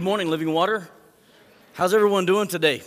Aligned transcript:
Good 0.00 0.06
morning, 0.06 0.30
Living 0.30 0.50
Water. 0.54 0.88
How's 1.74 1.92
everyone 1.92 2.24
doing 2.24 2.48
today? 2.48 2.80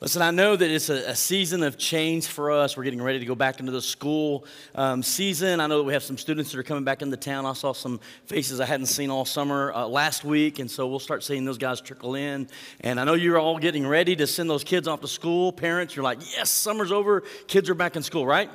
Listen, 0.00 0.20
I 0.20 0.30
know 0.30 0.54
that 0.54 0.70
it's 0.70 0.90
a, 0.90 1.12
a, 1.12 1.16
season 1.16 1.62
of 1.62 1.78
change 1.78 2.26
for 2.26 2.50
us. 2.50 2.76
We're 2.76 2.84
getting 2.84 3.00
ready 3.00 3.20
to 3.20 3.24
go 3.24 3.34
back 3.34 3.58
into 3.58 3.72
the 3.72 3.80
school 3.80 4.44
um, 4.74 5.02
season. 5.02 5.60
I 5.60 5.66
know 5.66 5.78
that 5.78 5.84
we 5.84 5.94
have 5.94 6.02
some 6.02 6.18
students 6.18 6.52
that 6.52 6.58
are 6.58 6.62
coming 6.62 6.84
back 6.84 7.00
into 7.00 7.16
town. 7.16 7.46
I 7.46 7.54
saw 7.54 7.72
some 7.72 8.00
faces 8.26 8.60
I 8.60 8.66
hadn't 8.66 8.84
seen 8.84 9.08
all 9.08 9.24
summer 9.24 9.72
uh, 9.72 9.86
last 9.86 10.24
week, 10.24 10.58
and 10.58 10.70
so 10.70 10.86
we'll 10.86 10.98
start 10.98 11.24
seeing 11.24 11.46
those 11.46 11.56
guys 11.56 11.80
trickle 11.80 12.16
in. 12.16 12.50
And 12.80 13.00
I 13.00 13.04
know 13.04 13.14
you're 13.14 13.38
all 13.38 13.58
getting 13.58 13.86
ready 13.86 14.14
to 14.16 14.26
send 14.26 14.50
those 14.50 14.64
kids 14.64 14.88
off 14.88 15.00
to 15.00 15.08
school. 15.08 15.52
Parents, 15.52 15.96
you're 15.96 16.02
like, 16.02 16.18
yes, 16.36 16.50
summer's 16.50 16.92
over, 16.92 17.22
kids 17.46 17.70
are 17.70 17.74
back 17.74 17.96
in 17.96 18.02
school, 18.02 18.26
right? 18.26 18.50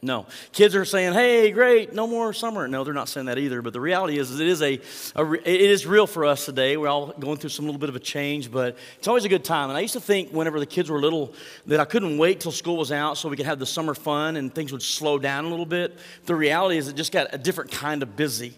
No. 0.00 0.26
Kids 0.52 0.76
are 0.76 0.84
saying, 0.84 1.12
hey, 1.14 1.50
great, 1.50 1.92
no 1.92 2.06
more 2.06 2.32
summer. 2.32 2.68
No, 2.68 2.84
they're 2.84 2.94
not 2.94 3.08
saying 3.08 3.26
that 3.26 3.36
either. 3.36 3.62
But 3.62 3.72
the 3.72 3.80
reality 3.80 4.16
is, 4.18 4.38
it 4.38 4.46
is, 4.46 4.62
a, 4.62 4.80
a, 5.16 5.32
it 5.32 5.60
is 5.60 5.86
real 5.86 6.06
for 6.06 6.24
us 6.24 6.44
today. 6.44 6.76
We're 6.76 6.86
all 6.86 7.08
going 7.18 7.36
through 7.38 7.50
some 7.50 7.64
little 7.64 7.80
bit 7.80 7.88
of 7.88 7.96
a 7.96 8.00
change, 8.00 8.48
but 8.52 8.76
it's 8.98 9.08
always 9.08 9.24
a 9.24 9.28
good 9.28 9.42
time. 9.42 9.70
And 9.70 9.76
I 9.76 9.80
used 9.80 9.94
to 9.94 10.00
think 10.00 10.30
whenever 10.30 10.60
the 10.60 10.66
kids 10.66 10.88
were 10.88 11.00
little 11.00 11.34
that 11.66 11.80
I 11.80 11.84
couldn't 11.84 12.16
wait 12.16 12.38
till 12.38 12.52
school 12.52 12.76
was 12.76 12.92
out 12.92 13.18
so 13.18 13.28
we 13.28 13.36
could 13.36 13.46
have 13.46 13.58
the 13.58 13.66
summer 13.66 13.92
fun 13.92 14.36
and 14.36 14.54
things 14.54 14.70
would 14.70 14.82
slow 14.82 15.18
down 15.18 15.46
a 15.46 15.48
little 15.48 15.66
bit. 15.66 15.98
The 16.26 16.36
reality 16.36 16.78
is, 16.78 16.86
it 16.86 16.94
just 16.94 17.10
got 17.10 17.28
a 17.32 17.38
different 17.38 17.72
kind 17.72 18.04
of 18.04 18.14
busy. 18.14 18.54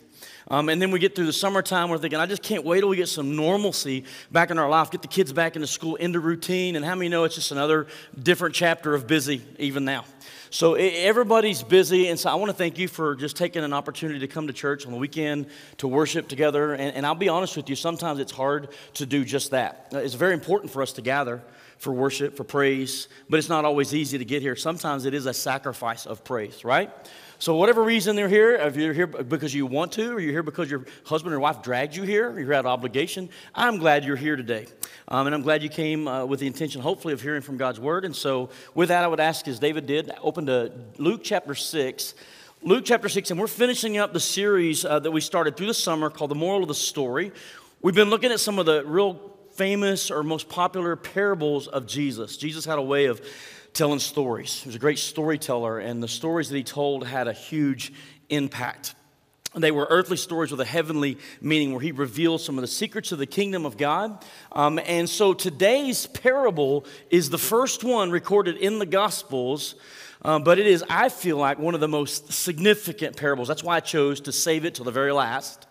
Um, 0.49 0.69
and 0.69 0.81
then 0.81 0.91
we 0.91 0.99
get 0.99 1.15
through 1.15 1.27
the 1.27 1.33
summertime, 1.33 1.91
we're 1.91 1.99
thinking, 1.99 2.19
I 2.19 2.27
just 2.27 2.43
can't 2.43 2.65
wait 2.65 2.81
till 2.81 2.89
we 2.89 2.97
get 2.97 3.09
some 3.09 3.37
normalcy 3.37 4.05
back 4.31 4.51
in 4.51 4.59
our 4.59 4.69
life, 4.69 4.91
get 4.91 5.03
the 5.03 5.09
kids 5.09 5.33
back 5.33 5.57
into 5.57 5.67
school, 5.67 5.97
into 5.97 6.21
routine. 6.21 6.77
And 6.77 6.85
how 6.85 6.95
many 6.95 7.09
know 7.09 7.25
it's 7.25 7.35
just 7.35 7.53
another 7.53 7.87
different 8.21 8.55
chapter 8.55 8.95
of 8.95 9.07
busy 9.07 9.43
even 9.59 9.85
now? 9.85 10.05
So 10.53 10.75
everybody's 10.75 11.63
busy, 11.63 12.09
and 12.09 12.19
so 12.19 12.29
I 12.29 12.35
want 12.35 12.51
to 12.51 12.57
thank 12.57 12.77
you 12.77 12.89
for 12.89 13.15
just 13.15 13.37
taking 13.37 13.63
an 13.63 13.73
opportunity 13.73 14.19
to 14.19 14.27
come 14.27 14.49
to 14.49 14.53
church 14.53 14.85
on 14.85 14.91
the 14.91 14.99
weekend 14.99 15.47
to 15.77 15.87
worship 15.87 16.27
together. 16.27 16.73
And, 16.73 16.97
and 16.97 17.07
I'll 17.07 17.15
be 17.15 17.29
honest 17.29 17.57
with 17.57 17.71
you, 17.71 17.77
sometimes 17.77 18.19
it's 18.19 18.33
hard 18.33 18.71
to 18.95 19.07
do 19.07 19.25
just 19.25 19.53
that. 19.53 19.87
Uh, 19.95 19.99
it's 19.99 20.15
very 20.15 20.35
important 20.35 20.73
for 20.73 20.83
us 20.83 20.93
to 20.95 21.03
gather 21.03 21.41
for 21.79 21.93
worship, 21.93 22.37
for 22.37 22.43
praise, 22.43 23.07
but 23.29 23.39
it's 23.39 23.49
not 23.49 23.65
always 23.65 23.95
easy 23.95 24.19
to 24.19 24.25
get 24.25 24.43
here. 24.43 24.57
Sometimes 24.57 25.05
it 25.05 25.15
is 25.15 25.27
a 25.27 25.33
sacrifice 25.33 26.05
of 26.05 26.25
praise, 26.25 26.65
right? 26.65 26.91
So, 27.41 27.57
whatever 27.57 27.83
reason 27.83 28.17
they're 28.17 28.29
here, 28.29 28.53
if 28.53 28.77
you're 28.77 28.93
here 28.93 29.07
because 29.07 29.55
you 29.55 29.65
want 29.65 29.93
to, 29.93 30.13
or 30.13 30.21
you're 30.21 30.31
here 30.31 30.43
because 30.43 30.71
your 30.71 30.85
husband 31.05 31.35
or 31.35 31.41
wife 31.41 31.63
dragged 31.63 31.97
you 31.97 32.03
here, 32.03 32.31
or 32.31 32.39
you're 32.39 32.53
out 32.53 32.67
of 32.67 32.71
obligation, 32.71 33.31
I'm 33.55 33.79
glad 33.79 34.05
you're 34.05 34.15
here 34.15 34.37
today. 34.37 34.67
Um, 35.09 35.27
and 35.27 35.35
I'm 35.35 35.41
glad 35.41 35.63
you 35.63 35.71
came 35.71 36.07
uh, 36.07 36.27
with 36.27 36.41
the 36.41 36.47
intention, 36.47 36.83
hopefully, 36.83 37.15
of 37.15 37.23
hearing 37.23 37.41
from 37.41 37.57
God's 37.57 37.81
word. 37.81 38.05
And 38.05 38.15
so, 38.15 38.51
with 38.75 38.91
that, 38.91 39.05
I 39.05 39.07
would 39.07 39.21
ask, 39.21 39.49
as 39.49 39.59
David 39.59 39.87
did, 39.87 40.13
open 40.21 40.45
to 40.47 40.71
Luke 40.99 41.23
chapter 41.25 41.55
6. 41.55 42.15
Luke 42.61 42.85
chapter 42.85 43.09
6, 43.09 43.31
and 43.31 43.41
we're 43.41 43.47
finishing 43.47 43.97
up 43.97 44.13
the 44.13 44.21
series 44.21 44.85
uh, 44.85 44.99
that 44.99 45.11
we 45.11 45.23
started 45.23 45.57
through 45.57 45.69
the 45.69 45.73
summer 45.73 46.11
called 46.11 46.31
The 46.31 46.35
Moral 46.35 46.61
of 46.61 46.69
the 46.69 46.75
Story. 46.75 47.33
We've 47.81 47.95
been 47.95 48.11
looking 48.11 48.33
at 48.33 48.41
some 48.41 48.59
of 48.59 48.67
the 48.67 48.85
real 48.85 49.19
famous 49.53 50.11
or 50.11 50.23
most 50.23 50.51
popular 50.51 50.95
parables 50.95 51.69
of 51.69 51.87
Jesus. 51.87 52.37
Jesus 52.37 52.67
had 52.67 52.79
a 52.79 52.83
way 52.83 53.07
of 53.07 53.23
telling 53.73 53.99
stories. 53.99 54.63
He 54.63 54.69
was 54.69 54.77
a 54.77 54.81
great 54.81 54.99
storyteller, 54.99 55.79
and 55.79 56.03
the 56.03 56.09
stories 56.09 56.49
that 56.49 56.57
he 56.57 56.65
told 56.65 57.07
had 57.07 57.29
a 57.29 57.33
huge 57.33 57.93
impact. 58.29 58.95
They 59.55 59.73
were 59.73 59.87
earthly 59.91 60.17
stories 60.17 60.53
with 60.53 60.61
a 60.61 60.65
heavenly 60.65 61.19
meaning 61.41 61.73
where 61.73 61.81
he 61.81 61.91
revealed 61.91 62.41
some 62.41 62.57
of 62.57 62.63
the 62.63 62.69
secrets 62.69 63.11
of 63.11 63.19
the 63.19 63.27
kingdom 63.27 63.67
of 63.67 63.77
God. 63.77 64.25
Um, 64.53 64.79
and 64.79 65.11
so 65.11 65.35
today's 65.35 66.07
parable 66.07 66.85
is 67.11 67.31
the 67.31 67.39
first 67.39 67.83
one 67.83 68.13
recorded 68.13 68.57
in 68.59 68.79
the 68.79 68.87
Gospels, 68.87 69.75
um, 70.23 70.45
but 70.45 70.61
it 70.61 70.69
is, 70.69 70.85
I 70.89 71.09
feel 71.09 71.37
like, 71.37 71.59
one 71.59 71.75
of 71.75 71.81
the 71.81 71.89
most 71.89 72.33
significant 72.33 73.17
parables. 73.17 73.49
That's 73.49 73.65
why 73.65 73.77
I 73.77 73.81
chose 73.81 74.21
to 74.23 74.33
save 74.33 74.65
it 74.65 74.77
till 74.77 74.85
the 74.85 74.93
very 74.93 75.13
last. 75.13 75.67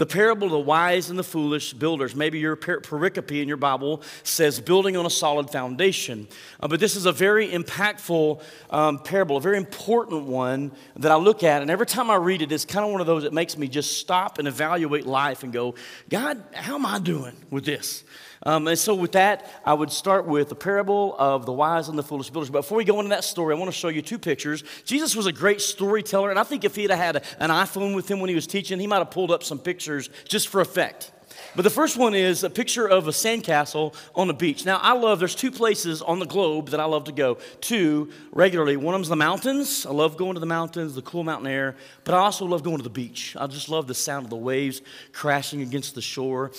The 0.00 0.06
parable 0.06 0.46
of 0.46 0.52
the 0.52 0.58
wise 0.58 1.10
and 1.10 1.18
the 1.18 1.22
foolish 1.22 1.74
builders. 1.74 2.16
Maybe 2.16 2.38
your 2.38 2.56
pericope 2.56 3.38
in 3.38 3.46
your 3.46 3.58
Bible 3.58 4.00
says 4.22 4.58
building 4.58 4.96
on 4.96 5.04
a 5.04 5.10
solid 5.10 5.50
foundation. 5.50 6.26
Uh, 6.58 6.68
but 6.68 6.80
this 6.80 6.96
is 6.96 7.04
a 7.04 7.12
very 7.12 7.50
impactful 7.50 8.42
um, 8.70 9.00
parable, 9.00 9.36
a 9.36 9.42
very 9.42 9.58
important 9.58 10.24
one 10.24 10.72
that 10.96 11.12
I 11.12 11.16
look 11.16 11.42
at. 11.42 11.60
And 11.60 11.70
every 11.70 11.84
time 11.84 12.08
I 12.08 12.16
read 12.16 12.40
it, 12.40 12.50
it's 12.50 12.64
kind 12.64 12.86
of 12.86 12.92
one 12.92 13.02
of 13.02 13.06
those 13.06 13.24
that 13.24 13.34
makes 13.34 13.58
me 13.58 13.68
just 13.68 13.98
stop 13.98 14.38
and 14.38 14.48
evaluate 14.48 15.04
life 15.04 15.42
and 15.42 15.52
go, 15.52 15.74
God, 16.08 16.42
how 16.54 16.76
am 16.76 16.86
I 16.86 16.98
doing 16.98 17.36
with 17.50 17.66
this? 17.66 18.02
Um, 18.42 18.66
and 18.68 18.78
so, 18.78 18.94
with 18.94 19.12
that, 19.12 19.50
I 19.66 19.74
would 19.74 19.92
start 19.92 20.24
with 20.24 20.48
the 20.48 20.54
parable 20.54 21.14
of 21.18 21.44
the 21.44 21.52
wise 21.52 21.88
and 21.88 21.98
the 21.98 22.02
foolish 22.02 22.30
builders. 22.30 22.48
But 22.48 22.60
before 22.60 22.78
we 22.78 22.84
go 22.84 22.98
into 22.98 23.10
that 23.10 23.22
story, 23.22 23.54
I 23.54 23.58
want 23.58 23.70
to 23.70 23.76
show 23.76 23.88
you 23.88 24.00
two 24.00 24.18
pictures. 24.18 24.64
Jesus 24.86 25.14
was 25.14 25.26
a 25.26 25.32
great 25.32 25.60
storyteller, 25.60 26.30
and 26.30 26.38
I 26.38 26.42
think 26.44 26.64
if 26.64 26.74
he 26.74 26.82
had 26.82 26.90
had 26.92 27.16
an 27.38 27.50
iPhone 27.50 27.94
with 27.94 28.10
him 28.10 28.18
when 28.18 28.30
he 28.30 28.34
was 28.34 28.46
teaching, 28.46 28.80
he 28.80 28.86
might 28.86 28.98
have 28.98 29.10
pulled 29.10 29.30
up 29.30 29.42
some 29.42 29.58
pictures 29.58 29.89
just 29.98 30.48
for 30.48 30.60
effect. 30.60 31.12
But 31.56 31.62
the 31.62 31.70
first 31.70 31.96
one 31.96 32.14
is 32.14 32.44
a 32.44 32.50
picture 32.50 32.86
of 32.86 33.08
a 33.08 33.10
sandcastle 33.10 33.94
on 34.14 34.30
a 34.30 34.32
beach. 34.32 34.64
Now, 34.64 34.78
I 34.78 34.92
love, 34.92 35.18
there's 35.18 35.34
two 35.34 35.50
places 35.50 36.00
on 36.00 36.20
the 36.20 36.26
globe 36.26 36.68
that 36.68 36.80
I 36.80 36.84
love 36.84 37.04
to 37.04 37.12
go 37.12 37.38
to 37.62 38.10
regularly. 38.30 38.76
One 38.76 38.94
of 38.94 39.00
them's 39.00 39.08
the 39.08 39.16
mountains. 39.16 39.84
I 39.84 39.90
love 39.90 40.16
going 40.16 40.34
to 40.34 40.40
the 40.40 40.46
mountains, 40.46 40.94
the 40.94 41.02
cool 41.02 41.24
mountain 41.24 41.48
air, 41.48 41.76
but 42.04 42.14
I 42.14 42.18
also 42.18 42.44
love 42.44 42.62
going 42.62 42.76
to 42.76 42.82
the 42.82 42.90
beach. 42.90 43.36
I 43.38 43.46
just 43.46 43.68
love 43.68 43.86
the 43.86 43.94
sound 43.94 44.26
of 44.26 44.30
the 44.30 44.36
waves 44.36 44.82
crashing 45.12 45.62
against 45.62 45.94
the 45.94 46.02
shore. 46.02 46.52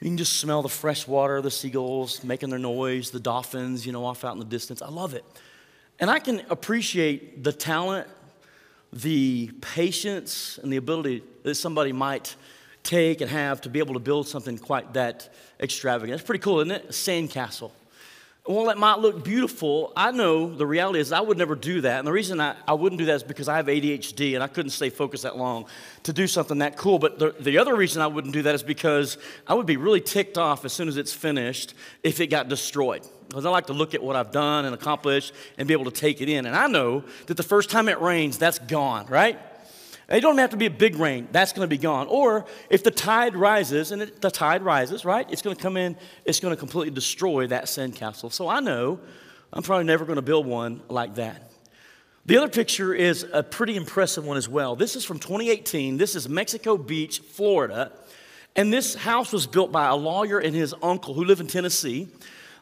You 0.00 0.08
can 0.08 0.18
just 0.18 0.40
smell 0.40 0.62
the 0.62 0.68
fresh 0.68 1.06
water, 1.06 1.40
the 1.40 1.50
seagulls 1.50 2.24
making 2.24 2.50
their 2.50 2.58
noise, 2.58 3.10
the 3.10 3.20
dolphins, 3.20 3.86
you 3.86 3.92
know, 3.92 4.04
off 4.04 4.24
out 4.24 4.32
in 4.32 4.40
the 4.40 4.44
distance. 4.44 4.82
I 4.82 4.88
love 4.88 5.14
it. 5.14 5.24
And 5.98 6.10
I 6.10 6.18
can 6.18 6.42
appreciate 6.50 7.42
the 7.44 7.52
talent, 7.52 8.08
the 8.92 9.50
patience, 9.60 10.58
and 10.62 10.72
the 10.72 10.76
ability 10.76 11.22
that 11.44 11.54
somebody 11.54 11.92
might 11.92 12.36
take 12.86 13.20
and 13.20 13.30
have 13.30 13.60
to 13.62 13.68
be 13.68 13.78
able 13.78 13.94
to 13.94 14.00
build 14.00 14.28
something 14.28 14.56
quite 14.58 14.94
that 14.94 15.28
extravagant. 15.60 16.16
That's 16.16 16.26
pretty 16.26 16.42
cool, 16.42 16.60
isn't 16.60 16.70
it? 16.70 16.84
A 16.84 16.92
sandcastle. 16.92 17.70
While 18.46 18.70
it 18.70 18.78
might 18.78 19.00
look 19.00 19.24
beautiful, 19.24 19.92
I 19.96 20.12
know 20.12 20.54
the 20.54 20.66
reality 20.66 21.00
is 21.00 21.10
I 21.10 21.20
would 21.20 21.36
never 21.36 21.56
do 21.56 21.80
that. 21.80 21.98
And 21.98 22.06
the 22.06 22.12
reason 22.12 22.40
I, 22.40 22.54
I 22.68 22.74
wouldn't 22.74 23.00
do 23.00 23.06
that 23.06 23.16
is 23.16 23.22
because 23.24 23.48
I 23.48 23.56
have 23.56 23.66
ADHD 23.66 24.34
and 24.34 24.42
I 24.42 24.46
couldn't 24.46 24.70
stay 24.70 24.88
focused 24.88 25.24
that 25.24 25.36
long 25.36 25.66
to 26.04 26.12
do 26.12 26.28
something 26.28 26.58
that 26.58 26.76
cool. 26.76 27.00
But 27.00 27.18
the, 27.18 27.34
the 27.40 27.58
other 27.58 27.74
reason 27.74 28.02
I 28.02 28.06
wouldn't 28.06 28.32
do 28.32 28.42
that 28.42 28.54
is 28.54 28.62
because 28.62 29.18
I 29.48 29.54
would 29.54 29.66
be 29.66 29.76
really 29.76 30.00
ticked 30.00 30.38
off 30.38 30.64
as 30.64 30.72
soon 30.72 30.86
as 30.86 30.96
it's 30.96 31.12
finished 31.12 31.74
if 32.04 32.20
it 32.20 32.28
got 32.28 32.48
destroyed. 32.48 33.02
Because 33.26 33.44
I 33.44 33.50
like 33.50 33.66
to 33.66 33.72
look 33.72 33.94
at 33.94 34.02
what 34.02 34.14
I've 34.14 34.30
done 34.30 34.64
and 34.64 34.72
accomplished 34.72 35.32
and 35.58 35.66
be 35.66 35.74
able 35.74 35.86
to 35.86 35.90
take 35.90 36.20
it 36.20 36.28
in. 36.28 36.46
And 36.46 36.54
I 36.54 36.68
know 36.68 37.02
that 37.26 37.36
the 37.36 37.42
first 37.42 37.68
time 37.68 37.88
it 37.88 38.00
rains, 38.00 38.38
that's 38.38 38.60
gone, 38.60 39.06
right? 39.06 39.40
It 40.08 40.20
don't 40.20 40.38
have 40.38 40.50
to 40.50 40.56
be 40.56 40.66
a 40.66 40.70
big 40.70 40.96
rain. 40.96 41.26
That's 41.32 41.52
going 41.52 41.68
to 41.68 41.70
be 41.70 41.78
gone. 41.78 42.06
Or 42.06 42.46
if 42.70 42.84
the 42.84 42.92
tide 42.92 43.34
rises, 43.34 43.90
and 43.90 44.02
it, 44.02 44.20
the 44.20 44.30
tide 44.30 44.62
rises, 44.62 45.04
right? 45.04 45.28
It's 45.30 45.42
going 45.42 45.56
to 45.56 45.62
come 45.62 45.76
in. 45.76 45.96
It's 46.24 46.38
going 46.38 46.54
to 46.54 46.58
completely 46.58 46.92
destroy 46.92 47.48
that 47.48 47.64
sandcastle. 47.64 48.32
So 48.32 48.48
I 48.48 48.60
know 48.60 49.00
I'm 49.52 49.64
probably 49.64 49.84
never 49.84 50.04
going 50.04 50.16
to 50.16 50.22
build 50.22 50.46
one 50.46 50.80
like 50.88 51.16
that. 51.16 51.50
The 52.24 52.36
other 52.36 52.48
picture 52.48 52.94
is 52.94 53.24
a 53.32 53.42
pretty 53.42 53.76
impressive 53.76 54.24
one 54.24 54.36
as 54.36 54.48
well. 54.48 54.76
This 54.76 54.96
is 54.96 55.04
from 55.04 55.18
2018. 55.18 55.96
This 55.96 56.14
is 56.14 56.28
Mexico 56.28 56.76
Beach, 56.76 57.20
Florida. 57.20 57.92
And 58.54 58.72
this 58.72 58.94
house 58.94 59.32
was 59.32 59.46
built 59.46 59.70
by 59.70 59.86
a 59.86 59.96
lawyer 59.96 60.38
and 60.38 60.54
his 60.54 60.74
uncle 60.82 61.14
who 61.14 61.24
live 61.24 61.40
in 61.40 61.46
Tennessee. 61.46 62.08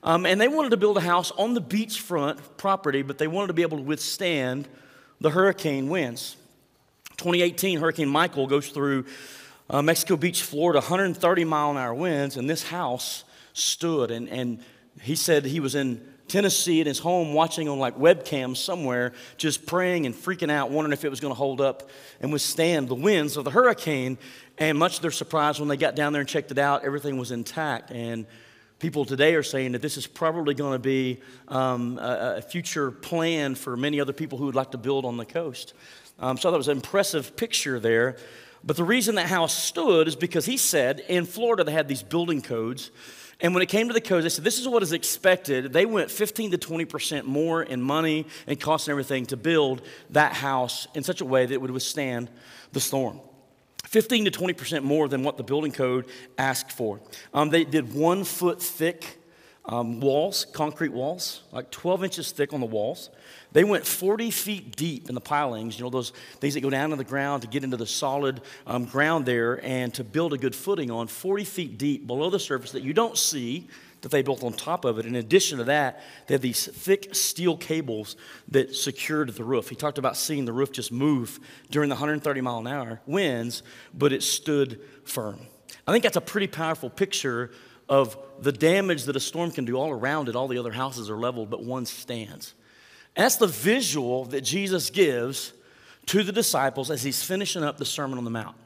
Um, 0.02 0.26
and 0.26 0.41
they 0.41 0.49
wanted 0.49 0.70
to 0.70 0.76
build 0.76 0.99
a 0.99 1.02
house 1.02 1.31
on 1.31 1.55
the 1.55 1.62
beachfront 1.62 2.38
property, 2.56 3.02
but 3.02 3.17
they 3.17 3.26
wanted 3.26 3.49
to 3.49 3.52
be 3.55 3.62
able 3.62 3.79
to 3.79 3.85
withstand 3.85 4.69
the 5.20 5.31
hurricane 5.31 5.88
winds. 5.88 6.37
2018, 7.16 7.78
Hurricane 7.78 8.08
Michael 8.08 8.46
goes 8.46 8.69
through 8.69 9.05
uh, 9.70 9.82
Mexico 9.82 10.16
Beach, 10.16 10.43
Florida, 10.43 10.81
130 10.81 11.44
mile 11.44 11.70
an 11.70 11.76
hour 11.76 11.94
winds, 11.94 12.37
and 12.37 12.49
this 12.49 12.64
house 12.64 13.25
stood. 13.52 14.11
And, 14.11 14.28
and 14.28 14.61
he 15.00 15.14
said 15.14 15.44
he 15.44 15.61
was 15.61 15.75
in 15.75 16.06
Tennessee 16.28 16.81
at 16.81 16.87
his 16.87 16.99
home 16.99 17.34
watching 17.34 17.69
on 17.69 17.78
like 17.78 17.96
webcams 17.99 18.56
somewhere, 18.56 19.12
just 19.37 19.66
praying 19.66 20.06
and 20.06 20.14
freaking 20.14 20.50
out, 20.50 20.70
wondering 20.70 20.93
if 20.93 21.05
it 21.05 21.11
was 21.11 21.20
going 21.20 21.32
to 21.32 21.38
hold 21.38 21.61
up 21.61 21.90
and 22.20 22.32
withstand 22.32 22.88
the 22.88 22.94
winds 22.94 23.37
of 23.37 23.44
the 23.44 23.50
hurricane. 23.50 24.19
And 24.58 24.78
much 24.78 24.96
to 24.96 25.02
their 25.02 25.10
surprise, 25.10 25.58
when 25.58 25.69
they 25.69 25.76
got 25.76 25.94
down 25.94 26.12
there 26.12 26.20
and 26.20 26.28
checked 26.28 26.50
it 26.50 26.58
out, 26.58 26.84
everything 26.84 27.19
was 27.19 27.31
intact. 27.31 27.90
And 27.90 28.26
people 28.78 29.05
today 29.05 29.34
are 29.34 29.43
saying 29.43 29.72
that 29.72 29.82
this 29.82 29.96
is 29.96 30.06
probably 30.06 30.55
going 30.55 30.72
to 30.72 30.78
be 30.78 31.20
um, 31.49 31.99
a, 31.99 32.37
a 32.38 32.43
future 32.43 32.90
plan 32.90 33.55
for 33.55 33.76
many 33.76 34.00
other 34.00 34.12
people 34.12 34.38
who 34.38 34.46
would 34.46 34.55
like 34.55 34.70
to 34.72 34.78
build 34.78 35.05
on 35.05 35.17
the 35.17 35.25
coast. 35.25 35.75
Um, 36.19 36.37
so 36.37 36.50
that 36.50 36.56
was 36.56 36.69
an 36.69 36.76
impressive 36.76 37.37
picture 37.37 37.81
there. 37.81 38.16
But 38.62 38.76
the 38.76 38.84
reason 38.84 39.16
that 39.16 39.26
house 39.26 39.55
stood 39.55 40.08
is 40.08 40.16
because 40.16 40.46
he 40.46 40.56
said 40.56 41.00
in 41.08 41.26
Florida 41.26 41.64
they 41.64 41.72
had 41.72 41.88
these 41.88 42.02
building 42.02 42.40
codes. 42.40 42.90
And 43.40 43.52
when 43.52 43.62
it 43.62 43.69
came 43.69 43.88
to 43.88 43.94
the 43.94 44.00
codes, 44.00 44.25
they 44.25 44.31
said 44.31 44.44
this 44.44 44.58
is 44.58 44.66
what 44.66 44.82
is 44.82 44.93
expected. 44.93 45.72
They 45.72 45.84
went 45.84 46.11
15 46.11 46.52
to 46.52 46.58
20% 46.58 47.25
more 47.25 47.62
in 47.62 47.82
money 47.82 48.26
and 48.46 48.58
cost 48.58 48.88
and 48.88 48.93
everything 48.93 49.26
to 49.26 49.37
build 49.37 49.82
that 50.11 50.32
house 50.32 50.87
in 50.94 51.02
such 51.02 51.20
a 51.20 51.25
way 51.25 51.44
that 51.44 51.52
it 51.52 51.61
would 51.61 51.70
withstand 51.70 52.31
the 52.72 52.81
storm. 52.81 53.20
15 53.87 54.25
to 54.25 54.31
20% 54.31 54.82
more 54.82 55.08
than 55.08 55.22
what 55.22 55.37
the 55.37 55.43
building 55.43 55.72
code 55.72 56.06
asked 56.38 56.72
for. 56.72 57.00
Um, 57.34 57.50
they 57.50 57.64
did 57.64 57.93
one 57.93 58.25
foot 58.25 58.62
thick 58.62 59.19
um, 59.66 60.00
walls, 60.00 60.44
concrete 60.52 60.93
walls, 60.93 61.43
like 61.50 61.70
12 61.70 62.05
inches 62.05 62.32
thick 62.32 62.52
on 62.52 62.61
the 62.61 62.66
walls. 62.66 63.08
They 63.52 63.64
went 63.64 63.87
40 63.87 64.31
feet 64.31 64.76
deep 64.76 65.08
in 65.08 65.14
the 65.14 65.20
pilings, 65.20 65.78
you 65.78 65.84
know, 65.84 65.90
those 65.90 66.11
things 66.40 66.55
that 66.55 66.61
go 66.61 66.70
down 66.70 66.90
to 66.90 66.96
the 66.96 67.05
ground 67.05 67.43
to 67.43 67.49
get 67.49 67.64
into 67.64 67.76
the 67.76 67.87
solid 67.87 68.43
um, 68.66 68.84
ground 68.84 69.25
there 69.25 69.64
and 69.64 69.94
to 69.94 70.05
build 70.05 70.34
a 70.34 70.38
good 70.38 70.55
footing 70.55 70.90
on, 70.90 71.06
40 71.06 71.44
feet 71.44 71.78
deep 71.78 72.06
below 72.06 72.28
the 72.28 72.38
surface 72.38 72.72
that 72.72 72.82
you 72.82 72.93
don't 72.93 73.16
see 73.16 73.69
that 74.02 74.11
they 74.11 74.20
built 74.20 74.44
on 74.44 74.52
top 74.52 74.84
of 74.84 74.99
it. 74.99 75.06
In 75.06 75.16
addition 75.16 75.56
to 75.56 75.64
that, 75.64 76.02
they 76.26 76.34
had 76.34 76.43
these 76.43 76.67
thick 76.67 77.14
steel 77.14 77.56
cables 77.56 78.17
that 78.49 78.76
secured 78.76 79.31
the 79.31 79.44
roof. 79.44 79.70
He 79.70 79.76
talked 79.76 79.96
about 79.96 80.19
seeing 80.19 80.44
the 80.44 80.52
roof 80.52 80.72
just 80.72 80.93
move 80.93 81.40
during 81.70 81.88
the 81.88 81.94
130 81.94 82.40
mile 82.43 82.58
an 82.58 82.67
hour 82.67 83.00
winds, 83.06 83.62
but 83.94 84.12
it 84.12 84.22
stood 84.22 84.78
firm. 85.05 85.38
I 85.87 85.93
think 85.93 86.05
that's 86.05 86.19
a 86.19 86.20
pretty 86.20 86.49
powerful 86.49 86.90
picture 86.90 87.50
of 87.88 88.16
the 88.40 88.52
damage 88.52 89.04
that 89.04 89.16
a 89.16 89.20
storm 89.20 89.50
can 89.50 89.64
do 89.64 89.76
all 89.76 89.90
around 89.90 90.28
it. 90.28 90.36
All 90.36 90.48
the 90.48 90.58
other 90.58 90.72
houses 90.72 91.10
are 91.10 91.16
leveled, 91.16 91.50
but 91.50 91.62
one 91.62 91.86
stands. 91.86 92.54
And 93.16 93.25
that's 93.25 93.36
the 93.36 93.46
visual 93.46 94.25
that 94.26 94.40
Jesus 94.42 94.90
gives 94.90 95.52
to 96.06 96.22
the 96.22 96.32
disciples 96.32 96.90
as 96.90 97.02
he's 97.02 97.22
finishing 97.22 97.62
up 97.62 97.78
the 97.78 97.84
Sermon 97.84 98.19
on 98.19 98.25
the 98.25 98.31
Mount. 98.31 98.56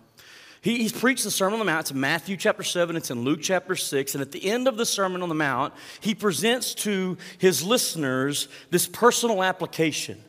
He, 0.61 0.79
he's 0.79 0.93
preached 0.93 1.25
the 1.25 1.31
Sermon 1.31 1.61
on 1.61 1.67
the 1.67 1.71
Mount. 1.71 1.83
It's 1.83 1.91
in 1.93 2.01
Matthew 2.01 2.37
chapter 2.37 2.63
7, 2.63 2.97
it's 2.97 3.11
in 3.11 3.23
Luke 3.23 3.41
chapter 3.43 3.77
6. 3.77 4.15
And 4.15 4.23
at 4.23 4.33
the 4.33 4.45
end 4.45 4.67
of 4.67 4.77
the 4.77 4.87
Sermon 4.87 5.23
on 5.23 5.29
the 5.29 5.35
Mount, 5.35 5.73
he 6.01 6.15
presents 6.15 6.75
to 6.77 7.17
his 7.39 7.63
listeners 7.63 8.49
this 8.71 8.87
personal 8.87 9.43
application. 9.43 10.23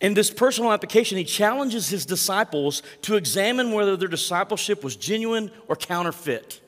In 0.00 0.14
this 0.14 0.30
personal 0.30 0.72
application, 0.72 1.18
he 1.18 1.24
challenges 1.24 1.88
his 1.88 2.06
disciples 2.06 2.82
to 3.02 3.16
examine 3.16 3.72
whether 3.72 3.96
their 3.96 4.08
discipleship 4.08 4.84
was 4.84 4.94
genuine 4.96 5.50
or 5.66 5.74
counterfeit. 5.76 6.60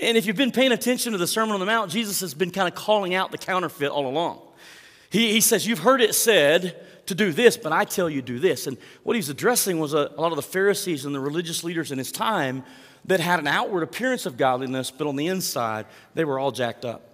And 0.00 0.16
if 0.16 0.26
you've 0.26 0.36
been 0.36 0.52
paying 0.52 0.72
attention 0.72 1.12
to 1.12 1.18
the 1.18 1.26
Sermon 1.26 1.52
on 1.52 1.60
the 1.60 1.66
Mount, 1.66 1.90
Jesus 1.90 2.20
has 2.20 2.32
been 2.32 2.50
kind 2.50 2.66
of 2.66 2.74
calling 2.74 3.14
out 3.14 3.30
the 3.32 3.38
counterfeit 3.38 3.90
all 3.90 4.06
along. 4.06 4.40
He, 5.10 5.32
he 5.32 5.40
says, 5.40 5.66
You've 5.66 5.80
heard 5.80 6.00
it 6.00 6.14
said 6.14 6.86
to 7.06 7.14
do 7.14 7.32
this, 7.32 7.56
but 7.56 7.72
I 7.72 7.84
tell 7.84 8.08
you 8.08 8.22
do 8.22 8.38
this. 8.38 8.66
And 8.66 8.78
what 9.02 9.16
he's 9.16 9.28
addressing 9.28 9.78
was 9.78 9.92
a, 9.92 10.12
a 10.16 10.20
lot 10.20 10.32
of 10.32 10.36
the 10.36 10.42
Pharisees 10.42 11.04
and 11.04 11.14
the 11.14 11.20
religious 11.20 11.64
leaders 11.64 11.92
in 11.92 11.98
his 11.98 12.12
time 12.12 12.64
that 13.06 13.20
had 13.20 13.40
an 13.40 13.46
outward 13.46 13.82
appearance 13.82 14.26
of 14.26 14.36
godliness, 14.36 14.90
but 14.90 15.06
on 15.06 15.16
the 15.16 15.26
inside, 15.26 15.86
they 16.14 16.24
were 16.24 16.38
all 16.38 16.52
jacked 16.52 16.84
up. 16.84 17.06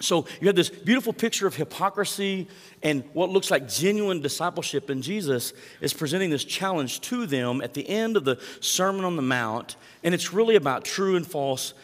So 0.00 0.26
you 0.40 0.48
have 0.48 0.56
this 0.56 0.70
beautiful 0.70 1.12
picture 1.12 1.46
of 1.46 1.54
hypocrisy 1.54 2.48
and 2.82 3.04
what 3.12 3.30
looks 3.30 3.50
like 3.50 3.68
genuine 3.68 4.20
discipleship, 4.20 4.90
and 4.90 5.02
Jesus 5.02 5.52
is 5.80 5.92
presenting 5.92 6.30
this 6.30 6.44
challenge 6.44 7.00
to 7.02 7.26
them 7.26 7.60
at 7.60 7.74
the 7.74 7.88
end 7.88 8.16
of 8.16 8.24
the 8.24 8.40
Sermon 8.60 9.04
on 9.04 9.14
the 9.14 9.22
Mount, 9.22 9.76
and 10.02 10.12
it's 10.12 10.32
really 10.32 10.56
about 10.56 10.84
true 10.84 11.14
and 11.14 11.26
false 11.26 11.74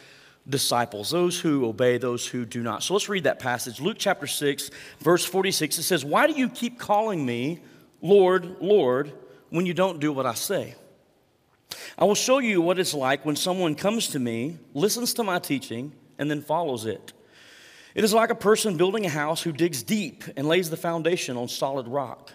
disciples, 0.49 1.11
those 1.11 1.39
who 1.39 1.65
obey, 1.65 1.97
those 1.97 2.25
who 2.27 2.45
do 2.45 2.61
not. 2.61 2.83
So 2.83 2.93
let's 2.93 3.09
read 3.09 3.25
that 3.25 3.39
passage. 3.39 3.79
Luke 3.79 3.97
chapter 3.99 4.27
6, 4.27 4.71
verse 4.99 5.23
46, 5.25 5.77
it 5.77 5.83
says, 5.83 6.03
Why 6.03 6.27
do 6.27 6.33
you 6.33 6.49
keep 6.49 6.79
calling 6.79 7.25
me 7.25 7.59
Lord, 8.01 8.57
Lord, 8.59 9.13
when 9.49 9.65
you 9.65 9.73
don't 9.73 9.99
do 9.99 10.11
what 10.11 10.25
I 10.25 10.33
say? 10.33 10.75
I 11.97 12.05
will 12.05 12.15
show 12.15 12.39
you 12.39 12.61
what 12.61 12.79
it's 12.79 12.93
like 12.93 13.25
when 13.25 13.35
someone 13.35 13.75
comes 13.75 14.07
to 14.09 14.19
me, 14.19 14.57
listens 14.73 15.13
to 15.15 15.23
my 15.23 15.39
teaching, 15.39 15.93
and 16.17 16.29
then 16.29 16.41
follows 16.41 16.85
it. 16.85 17.13
It 17.93 18.03
is 18.03 18.13
like 18.13 18.29
a 18.29 18.35
person 18.35 18.77
building 18.77 19.05
a 19.05 19.09
house 19.09 19.41
who 19.41 19.51
digs 19.51 19.83
deep 19.83 20.23
and 20.35 20.47
lays 20.47 20.69
the 20.69 20.77
foundation 20.77 21.37
on 21.37 21.47
solid 21.47 21.87
rock. 21.87 22.31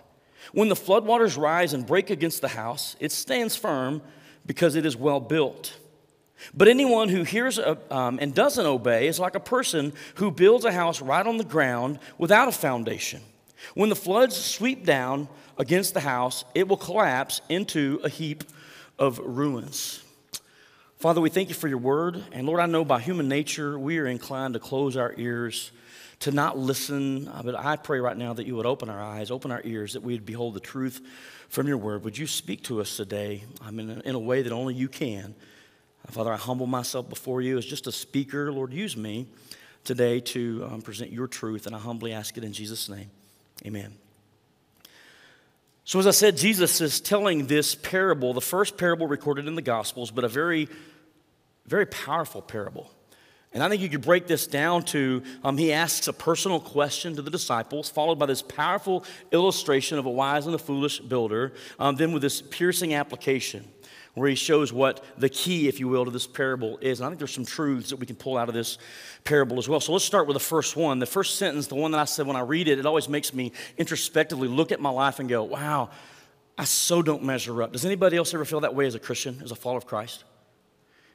When 0.52 0.68
the 0.68 0.74
floodwaters 0.74 1.36
rise 1.36 1.72
and 1.72 1.86
break 1.86 2.10
against 2.10 2.40
the 2.40 2.48
house, 2.48 2.94
it 3.00 3.10
stands 3.10 3.56
firm 3.56 4.02
because 4.44 4.76
it 4.76 4.86
is 4.86 4.96
well 4.96 5.20
built. 5.20 5.76
But 6.54 6.68
anyone 6.68 7.08
who 7.08 7.22
hears 7.22 7.58
uh, 7.58 7.76
um, 7.90 8.18
and 8.20 8.34
doesn't 8.34 8.66
obey 8.66 9.08
is 9.08 9.18
like 9.18 9.34
a 9.34 9.40
person 9.40 9.92
who 10.16 10.30
builds 10.30 10.64
a 10.64 10.72
house 10.72 11.00
right 11.00 11.26
on 11.26 11.36
the 11.36 11.44
ground 11.44 11.98
without 12.18 12.48
a 12.48 12.52
foundation. 12.52 13.20
When 13.74 13.88
the 13.88 13.96
floods 13.96 14.36
sweep 14.36 14.84
down 14.84 15.28
against 15.58 15.94
the 15.94 16.00
house, 16.00 16.44
it 16.54 16.68
will 16.68 16.76
collapse 16.76 17.40
into 17.48 18.00
a 18.04 18.08
heap 18.08 18.44
of 18.98 19.18
ruins. 19.18 20.02
Father, 20.98 21.20
we 21.20 21.28
thank 21.28 21.48
you 21.48 21.54
for 21.54 21.68
your 21.68 21.78
word. 21.78 22.24
And 22.32 22.46
Lord, 22.46 22.60
I 22.60 22.66
know 22.66 22.84
by 22.84 23.00
human 23.00 23.28
nature 23.28 23.78
we 23.78 23.98
are 23.98 24.06
inclined 24.06 24.54
to 24.54 24.60
close 24.60 24.96
our 24.96 25.14
ears, 25.16 25.70
to 26.20 26.30
not 26.30 26.58
listen. 26.58 27.28
Uh, 27.28 27.42
but 27.44 27.54
I 27.54 27.76
pray 27.76 28.00
right 28.00 28.16
now 28.16 28.32
that 28.32 28.46
you 28.46 28.56
would 28.56 28.66
open 28.66 28.88
our 28.88 29.02
eyes, 29.02 29.30
open 29.30 29.50
our 29.50 29.60
ears, 29.64 29.92
that 29.92 30.02
we'd 30.02 30.24
behold 30.24 30.54
the 30.54 30.60
truth 30.60 31.00
from 31.48 31.68
your 31.68 31.76
word. 31.76 32.04
Would 32.04 32.16
you 32.16 32.26
speak 32.26 32.64
to 32.64 32.80
us 32.80 32.96
today 32.96 33.44
I 33.60 33.70
mean, 33.70 34.02
in 34.04 34.14
a 34.14 34.18
way 34.18 34.42
that 34.42 34.52
only 34.52 34.74
you 34.74 34.88
can? 34.88 35.34
Father, 36.10 36.32
I 36.32 36.36
humble 36.36 36.66
myself 36.66 37.08
before 37.08 37.42
you 37.42 37.58
as 37.58 37.66
just 37.66 37.86
a 37.86 37.92
speaker. 37.92 38.52
Lord, 38.52 38.72
use 38.72 38.96
me 38.96 39.26
today 39.84 40.20
to 40.20 40.68
um, 40.70 40.82
present 40.82 41.10
your 41.10 41.26
truth, 41.26 41.66
and 41.66 41.74
I 41.74 41.78
humbly 41.78 42.12
ask 42.12 42.36
it 42.36 42.44
in 42.44 42.52
Jesus' 42.52 42.88
name. 42.88 43.10
Amen. 43.64 43.94
So, 45.84 45.98
as 45.98 46.06
I 46.06 46.12
said, 46.12 46.36
Jesus 46.36 46.80
is 46.80 47.00
telling 47.00 47.46
this 47.46 47.74
parable, 47.74 48.34
the 48.34 48.40
first 48.40 48.76
parable 48.76 49.06
recorded 49.06 49.46
in 49.46 49.54
the 49.54 49.62
Gospels, 49.62 50.10
but 50.10 50.24
a 50.24 50.28
very, 50.28 50.68
very 51.66 51.86
powerful 51.86 52.42
parable. 52.42 52.90
And 53.52 53.62
I 53.62 53.68
think 53.68 53.80
you 53.80 53.88
could 53.88 54.02
break 54.02 54.26
this 54.26 54.46
down 54.46 54.82
to 54.86 55.22
um, 55.42 55.56
he 55.56 55.72
asks 55.72 56.08
a 56.08 56.12
personal 56.12 56.60
question 56.60 57.16
to 57.16 57.22
the 57.22 57.30
disciples, 57.30 57.88
followed 57.88 58.18
by 58.18 58.26
this 58.26 58.42
powerful 58.42 59.04
illustration 59.32 59.98
of 59.98 60.06
a 60.06 60.10
wise 60.10 60.46
and 60.46 60.54
a 60.54 60.58
foolish 60.58 61.00
builder, 61.00 61.52
um, 61.78 61.96
then 61.96 62.12
with 62.12 62.22
this 62.22 62.42
piercing 62.42 62.94
application 62.94 63.66
where 64.16 64.30
he 64.30 64.34
shows 64.34 64.72
what 64.72 65.04
the 65.18 65.28
key, 65.28 65.68
if 65.68 65.78
you 65.78 65.88
will, 65.88 66.06
to 66.06 66.10
this 66.10 66.26
parable 66.26 66.78
is. 66.80 67.00
And 67.00 67.06
I 67.06 67.10
think 67.10 67.18
there's 67.18 67.34
some 67.34 67.44
truths 67.44 67.90
that 67.90 67.96
we 67.96 68.06
can 68.06 68.16
pull 68.16 68.38
out 68.38 68.48
of 68.48 68.54
this 68.54 68.78
parable 69.24 69.58
as 69.58 69.68
well. 69.68 69.78
So 69.78 69.92
let's 69.92 70.06
start 70.06 70.26
with 70.26 70.34
the 70.36 70.40
first 70.40 70.74
one. 70.74 71.00
The 71.00 71.06
first 71.06 71.36
sentence, 71.36 71.66
the 71.66 71.74
one 71.74 71.90
that 71.90 72.00
I 72.00 72.06
said 72.06 72.26
when 72.26 72.34
I 72.34 72.40
read 72.40 72.66
it, 72.66 72.78
it 72.78 72.86
always 72.86 73.10
makes 73.10 73.34
me 73.34 73.52
introspectively 73.76 74.48
look 74.48 74.72
at 74.72 74.80
my 74.80 74.88
life 74.88 75.18
and 75.18 75.28
go, 75.28 75.44
wow, 75.44 75.90
I 76.56 76.64
so 76.64 77.02
don't 77.02 77.24
measure 77.24 77.62
up. 77.62 77.72
Does 77.72 77.84
anybody 77.84 78.16
else 78.16 78.32
ever 78.32 78.46
feel 78.46 78.60
that 78.60 78.74
way 78.74 78.86
as 78.86 78.94
a 78.94 78.98
Christian, 78.98 79.42
as 79.44 79.50
a 79.50 79.54
follower 79.54 79.76
of 79.76 79.86
Christ? 79.86 80.24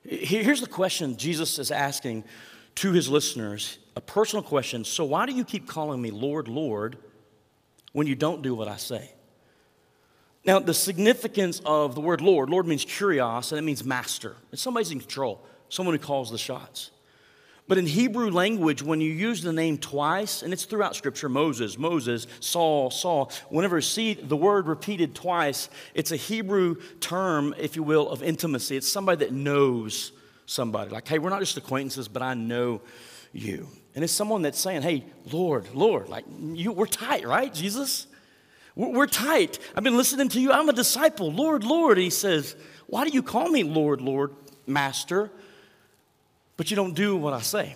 Here's 0.04 0.62
the 0.62 0.68
question 0.68 1.18
Jesus 1.18 1.58
is 1.58 1.72
asking 1.72 2.24
to 2.76 2.92
his 2.92 3.10
listeners 3.10 3.80
a 3.96 4.02
personal 4.02 4.44
question. 4.44 4.86
So, 4.86 5.06
why 5.06 5.26
do 5.26 5.34
you 5.34 5.44
keep 5.44 5.68
calling 5.68 6.00
me 6.00 6.12
Lord, 6.12 6.48
Lord 6.48 7.00
when 7.94 8.06
you 8.06 8.14
don't 8.14 8.44
do 8.44 8.54
what 8.54 8.68
I 8.68 8.78
say? 8.78 9.12
Now, 10.44 10.60
the 10.60 10.74
significance 10.74 11.62
of 11.66 11.94
the 11.94 12.02
word 12.02 12.22
Lord, 12.22 12.50
Lord 12.50 12.66
means 12.66 12.84
kurios, 12.84 13.52
and 13.52 13.60
it 13.60 13.62
means 13.62 13.84
master. 13.84 14.36
It's 14.52 14.62
somebody's 14.62 14.92
in 14.92 15.00
control, 15.00 15.46
someone 15.70 15.96
who 15.96 16.04
calls 16.04 16.32
the 16.32 16.38
shots. 16.38 16.92
But 17.68 17.78
in 17.78 17.86
Hebrew 17.86 18.32
language, 18.32 18.82
when 18.82 19.00
you 19.00 19.12
use 19.12 19.44
the 19.44 19.54
name 19.54 19.78
twice, 19.78 20.42
and 20.42 20.52
it's 20.52 20.66
throughout 20.66 20.96
Scripture 20.96 21.30
Moses, 21.30 21.78
Moses, 21.78 22.28
Saul, 22.40 22.90
Saul, 22.90 23.32
whenever 23.50 23.78
you 23.78 23.82
see 23.82 24.16
the 24.16 24.36
word 24.36 24.68
repeated 24.68 25.16
twice, 25.16 25.70
it's 25.94 26.12
a 26.12 26.18
Hebrew 26.18 26.76
term, 27.00 27.54
if 27.58 27.76
you 27.76 27.84
will, 27.84 28.10
of 28.10 28.24
intimacy. 28.24 28.76
It's 28.76 28.90
somebody 28.90 29.26
that 29.26 29.32
knows 29.32 30.12
somebody. 30.48 30.90
Like, 30.90 31.08
hey, 31.08 31.20
we're 31.20 31.30
not 31.30 31.40
just 31.40 31.56
acquaintances, 31.56 32.08
but 32.08 32.22
I 32.22 32.34
know 32.34 32.82
you. 33.32 33.68
And 33.94 34.04
it's 34.04 34.12
someone 34.12 34.42
that's 34.42 34.60
saying, 34.60 34.82
hey, 34.82 35.06
Lord, 35.32 35.68
Lord, 35.74 36.10
like, 36.10 36.26
you, 36.54 36.72
we're 36.72 36.88
tight, 36.88 37.26
right, 37.26 37.54
Jesus? 37.54 38.08
We're 38.90 39.06
tight. 39.06 39.60
I've 39.76 39.84
been 39.84 39.98
listening 39.98 40.30
to 40.30 40.42
you. 40.42 40.52
I'm 40.52 40.68
a 40.68 40.74
disciple. 40.74 41.32
Lord, 41.32 41.64
Lord. 41.64 42.00
He 42.00 42.10
says, 42.10 42.56
Why 42.88 43.06
do 43.06 43.12
you 43.12 43.22
call 43.22 43.48
me 43.48 43.64
Lord, 43.64 44.02
Lord, 44.02 44.34
Master? 44.66 45.30
But 46.58 46.72
you 46.72 46.76
don't 46.76 46.96
do 46.96 47.16
what 47.16 47.34
I 47.34 47.42
say. 47.42 47.76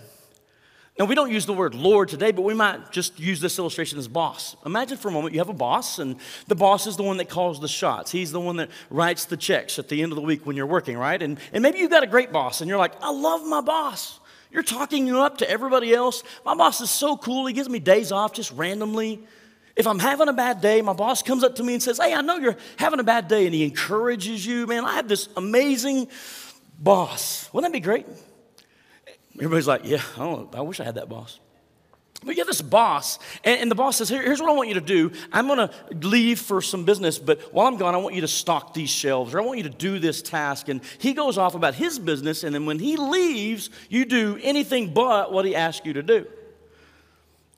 Now, 0.97 1.05
we 1.05 1.13
don't 1.13 1.31
use 1.31 1.45
the 1.45 1.53
word 1.53 1.75
Lord 1.75 2.07
today, 2.07 2.31
but 2.31 2.43
we 2.43 2.53
might 2.53 2.91
just 2.91 3.19
use 3.19 3.39
this 3.41 3.59
illustration 3.59 4.00
as 4.00 4.07
boss. 4.07 4.55
Imagine 4.65 4.97
for 4.97 5.09
a 5.09 5.12
moment 5.12 5.33
you 5.33 5.41
have 5.41 5.50
a 5.50 5.53
boss, 5.53 6.00
and 6.00 6.15
the 6.47 6.55
boss 6.55 6.88
is 6.88 6.95
the 6.95 7.03
one 7.03 7.17
that 7.17 7.29
calls 7.29 7.59
the 7.59 7.67
shots. 7.67 8.12
He's 8.12 8.31
the 8.31 8.39
one 8.39 8.55
that 8.55 8.69
writes 8.89 9.25
the 9.25 9.38
checks 9.38 9.77
at 9.77 9.89
the 9.89 10.01
end 10.01 10.12
of 10.12 10.15
the 10.15 10.21
week 10.21 10.45
when 10.45 10.55
you're 10.55 10.65
working, 10.65 10.97
right? 10.97 11.21
And, 11.21 11.38
and 11.51 11.62
maybe 11.62 11.79
you've 11.79 11.91
got 11.91 12.03
a 12.03 12.07
great 12.07 12.31
boss, 12.31 12.62
and 12.62 12.69
you're 12.69 12.79
like, 12.79 12.93
I 13.01 13.12
love 13.12 13.45
my 13.45 13.62
boss. 13.62 14.19
You're 14.50 14.63
talking 14.63 15.05
you 15.05 15.21
up 15.21 15.39
to 15.39 15.50
everybody 15.50 15.93
else. 15.93 16.24
My 16.45 16.55
boss 16.55 16.79
is 16.79 16.89
so 16.89 17.17
cool. 17.17 17.45
He 17.45 17.53
gives 17.53 17.69
me 17.69 17.79
days 17.79 18.12
off 18.13 18.31
just 18.31 18.51
randomly. 18.53 19.21
If 19.75 19.88
I'm 19.88 20.00
having 20.00 20.29
a 20.29 20.34
bad 20.34 20.62
day, 20.62 20.82
my 20.82 20.94
boss 20.94 21.22
comes 21.22 21.44
up 21.44 21.55
to 21.55 21.63
me 21.63 21.74
and 21.74 21.84
says, 21.84 21.98
Hey, 21.98 22.13
I 22.13 22.22
know 22.22 22.38
you're 22.38 22.55
having 22.77 23.00
a 23.00 23.03
bad 23.03 23.27
day, 23.27 23.46
and 23.46 23.53
he 23.53 23.63
encourages 23.63 24.46
you. 24.46 24.65
Man, 24.67 24.86
I 24.86 24.94
have 24.94 25.08
this 25.08 25.27
amazing 25.36 26.08
boss. 26.79 27.50
Wouldn't 27.51 27.72
that 27.72 27.75
be 27.75 27.84
great? 27.84 28.05
Everybody's 29.36 29.67
like, 29.67 29.82
Yeah, 29.84 30.01
I, 30.17 30.46
I 30.53 30.62
wish 30.62 30.79
I 30.79 30.86
had 30.86 30.96
that 30.96 31.10
boss. 31.10 31.39
But 32.24 32.36
you 32.36 32.41
have 32.41 32.48
this 32.48 32.62
boss, 32.62 33.20
and, 33.44 33.60
and 33.60 33.70
the 33.70 33.75
boss 33.75 33.98
says, 33.98 34.08
Here, 34.08 34.22
Here's 34.22 34.39
what 34.39 34.50
I 34.50 34.53
want 34.53 34.70
you 34.70 34.75
to 34.75 34.82
do. 34.82 35.12
I'm 35.34 35.48
going 35.48 35.67
to 35.67 35.72
leave 36.08 36.39
for 36.39 36.62
some 36.62 36.86
business, 36.86 37.20
but 37.20 37.53
while 37.53 37.67
I'm 37.67 37.75
gone, 37.75 37.94
I 37.94 37.98
want 37.98 38.15
you 38.15 38.22
to 38.22 38.29
stock 38.29 38.74
these 38.74 38.89
shelves, 38.89 39.34
or 39.34 39.41
I 39.41 39.44
want 39.44 39.58
you 39.58 39.63
to 39.63 39.70
do 39.70 40.00
this 40.00 40.22
task. 40.22 40.70
And 40.70 40.79
he 41.00 41.13
goes 41.13 41.38
off 41.38 41.53
about 41.53 41.75
his 41.75 42.00
business, 42.00 42.46
and 42.46 42.55
then 42.55 42.65
when 42.65 42.79
he 42.79 42.96
leaves, 42.96 43.70
you 43.89 44.05
do 44.05 44.39
anything 44.41 44.94
but 44.94 45.34
what 45.34 45.44
he 45.44 45.53
asked 45.53 45.86
you 45.86 45.91
to 45.94 46.03
do. 46.03 46.25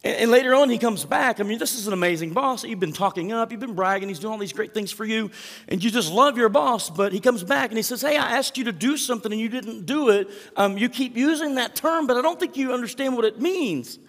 And, 0.08 0.32
later 0.32 0.56
on, 0.56 0.70
he 0.70 0.78
comes 0.78 1.04
back. 1.04 1.40
I 1.40 1.44
mean, 1.44 1.60
this 1.60 1.76
is 1.76 1.88
an 1.88 1.94
amazing 1.94 2.32
boss. 2.32 2.64
You've 2.64 2.80
been 2.80 2.94
talking 2.94 3.32
up, 3.32 3.52
you've 3.52 3.60
been 3.60 3.76
bragging, 3.76 4.08
he's 4.08 4.20
doing 4.20 4.32
all 4.32 4.38
these 4.38 4.54
great 4.54 4.74
things 4.74 4.92
for 4.92 5.04
you, 5.04 5.32
and 5.68 5.84
you 5.84 5.92
just 5.92 6.12
love 6.12 6.38
your 6.38 6.50
boss. 6.50 6.90
But 6.90 7.12
he 7.12 7.20
comes 7.20 7.44
back 7.44 7.70
and 7.70 7.78
he 7.78 7.84
says, 7.84 8.02
Hey, 8.02 8.16
I 8.16 8.38
asked 8.38 8.58
you 8.58 8.64
to 8.66 8.72
do 8.72 8.96
something 8.96 9.32
and 9.32 9.42
you 9.42 9.50
didn't 9.50 9.86
do 9.86 10.10
it. 10.10 10.30
Um, 10.56 10.78
you 10.78 10.88
keep 10.88 11.18
using 11.18 11.56
that 11.56 11.76
term, 11.76 12.08
but 12.08 12.16
I 12.16 12.22
don't 12.22 12.40
think 12.40 12.56
you 12.56 12.74
understand 12.74 13.16
what 13.16 13.26
it 13.26 13.42
means. 13.42 14.00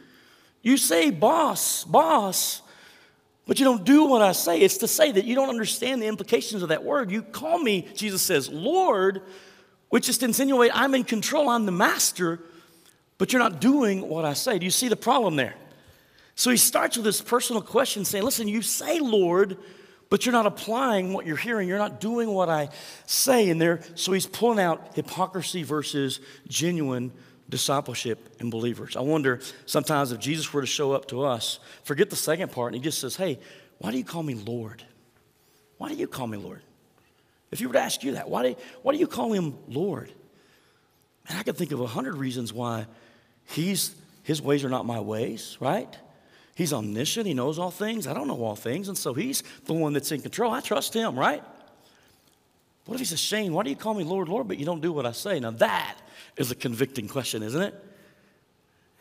You 0.63 0.77
say 0.77 1.11
boss, 1.11 1.85
boss, 1.85 2.63
but 3.47 3.59
you 3.59 3.65
don't 3.65 3.85
do 3.85 4.05
what 4.05 4.23
I 4.23 4.33
say. 4.33 4.61
It's 4.61 4.79
to 4.79 4.89
say 4.89 5.11
that 5.11 5.25
you 5.25 5.35
don't 5.35 5.49
understand 5.49 6.03
the 6.03 6.07
implications 6.07 6.63
of 6.63 6.69
that 6.69 6.85
word. 6.85 7.11
You 7.11 7.23
call 7.23 7.59
me, 7.59 7.89
Jesus 7.95 8.23
says, 8.23 8.49
Lord, 8.49 9.23
which 9.89 10.09
is 10.09 10.19
to 10.19 10.27
insinuate 10.27 10.71
I'm 10.75 10.95
in 10.95 11.05
control, 11.05 11.49
I'm 11.49 11.67
the 11.67 11.73
master, 11.73 12.41
but 13.17 13.33
you're 13.33 13.43
not 13.43 13.61
doing 13.61 14.09
what 14.09 14.25
I 14.25 14.35
say. 14.35 14.59
Do 14.59 14.65
you 14.65 14.71
see 14.71 14.89
the 14.89 14.97
problem 14.97 15.37
there? 15.37 15.55
So 16.39 16.53
he 16.53 16.57
starts 16.57 16.97
with 16.97 17.05
this 17.05 17.21
personal 17.21 17.61
question 17.61 18.05
saying, 18.05 18.23
Listen, 18.23 18.47
you 18.47 18.63
say, 18.63 19.01
Lord, 19.01 19.57
but 20.09 20.25
you're 20.25 20.33
not 20.33 20.47
applying 20.47 21.13
what 21.13 21.27
you're 21.27 21.37
hearing. 21.37 21.67
You're 21.67 21.79
not 21.79 22.01
doing 22.01 22.31
what 22.31 22.49
I 22.49 22.69
say. 23.07 23.51
And 23.51 23.61
there, 23.61 23.81
so 23.97 24.13
he's 24.13 24.25
pulling 24.25 24.61
out 24.61 24.95
hypocrisy 24.95 25.65
versus 25.65 26.21
genuine 26.47 27.11
discipleship 27.49 28.37
in 28.39 28.51
believers. 28.51 28.95
I 28.95 29.01
wonder 29.01 29.41
sometimes 29.67 30.13
if 30.13 30.21
Jesus 30.21 30.53
were 30.53 30.61
to 30.61 30.67
show 30.69 30.93
up 30.93 31.09
to 31.09 31.25
us, 31.25 31.59
forget 31.83 32.09
the 32.09 32.15
second 32.15 32.53
part, 32.53 32.73
and 32.73 32.81
he 32.81 32.89
just 32.89 33.01
says, 33.01 33.17
Hey, 33.17 33.41
why 33.79 33.91
do 33.91 33.99
you 33.99 34.05
call 34.05 34.23
me 34.23 34.35
Lord? 34.35 34.85
Why 35.79 35.89
do 35.89 35.97
you 35.97 36.07
call 36.07 36.29
me 36.29 36.39
Lord? 36.39 36.63
If 37.51 37.61
you 37.61 37.67
were 37.67 37.75
to 37.75 37.81
ask 37.81 38.05
you 38.05 38.13
that, 38.13 38.31
why 38.31 38.45
do, 38.45 38.57
why 38.83 38.93
do 38.93 39.01
you 39.01 39.09
call 39.09 39.33
him 39.33 39.59
Lord? 39.67 40.13
And 41.29 41.37
I 41.37 41.43
can 41.43 41.57
think 41.57 41.73
of 41.73 41.81
a 41.81 41.87
hundred 41.89 42.15
reasons 42.15 42.53
why 42.53 42.87
he's, 43.45 43.93
his 44.23 44.41
ways 44.41 44.65
are 44.65 44.69
not 44.69 44.87
my 44.87 45.01
ways, 45.01 45.57
right? 45.59 45.99
He's 46.59 46.73
omniscient. 46.73 47.25
He 47.25 47.35
knows 47.35 47.57
all 47.57 47.71
things. 47.71 48.09
I 48.09 48.15
don't 48.15 48.27
know 48.27 48.43
all 48.43 48.57
things. 48.57 48.89
And 48.89 48.99
so 48.99 49.15
he's 49.15 49.45
the 49.67 49.75
one 49.75 49.93
that's 49.93 50.11
in 50.11 50.21
control. 50.21 50.53
I 50.53 50.61
trust 50.61 50.93
him, 50.93 51.17
right? 51.17 51.41
What 52.85 52.95
if 52.95 52.99
he's 52.99 53.13
ashamed? 53.13 53.55
Why 53.55 53.63
do 53.63 53.71
you 53.71 53.77
call 53.77 53.95
me 53.95 54.03
Lord, 54.03 54.29
Lord, 54.29 54.49
but 54.49 54.59
you 54.59 54.67
don't 54.67 54.81
do 54.81 54.93
what 54.93 55.07
I 55.07 55.13
say? 55.13 55.39
Now 55.39 55.53
that 55.53 55.95
is 56.37 56.51
a 56.51 56.57
convicting 56.57 57.07
question, 57.07 57.45
isn't 57.45 57.63
it? 57.63 57.85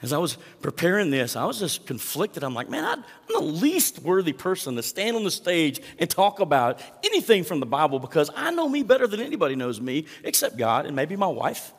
As 0.04 0.14
I 0.14 0.20
was 0.20 0.38
preparing 0.62 1.10
this, 1.10 1.36
I 1.36 1.46
was 1.46 1.58
just 1.58 1.88
conflicted. 1.88 2.44
I'm 2.44 2.54
like, 2.54 2.70
man, 2.70 2.86
I'm 2.86 3.04
the 3.28 3.40
least 3.40 4.04
worthy 4.04 4.34
person 4.34 4.76
to 4.76 4.84
stand 4.84 5.16
on 5.16 5.24
the 5.24 5.32
stage 5.32 5.82
and 5.98 6.08
talk 6.08 6.40
about 6.40 6.80
anything 7.04 7.44
from 7.44 7.60
the 7.60 7.66
Bible 7.66 7.98
because 7.98 8.30
I 8.36 8.52
know 8.52 8.70
me 8.70 8.84
better 8.84 9.08
than 9.08 9.20
anybody 9.20 9.56
knows 9.56 9.82
me 9.82 10.06
except 10.24 10.58
God 10.58 10.86
and 10.86 10.96
maybe 10.96 11.16
my 11.16 11.26
wife. 11.26 11.74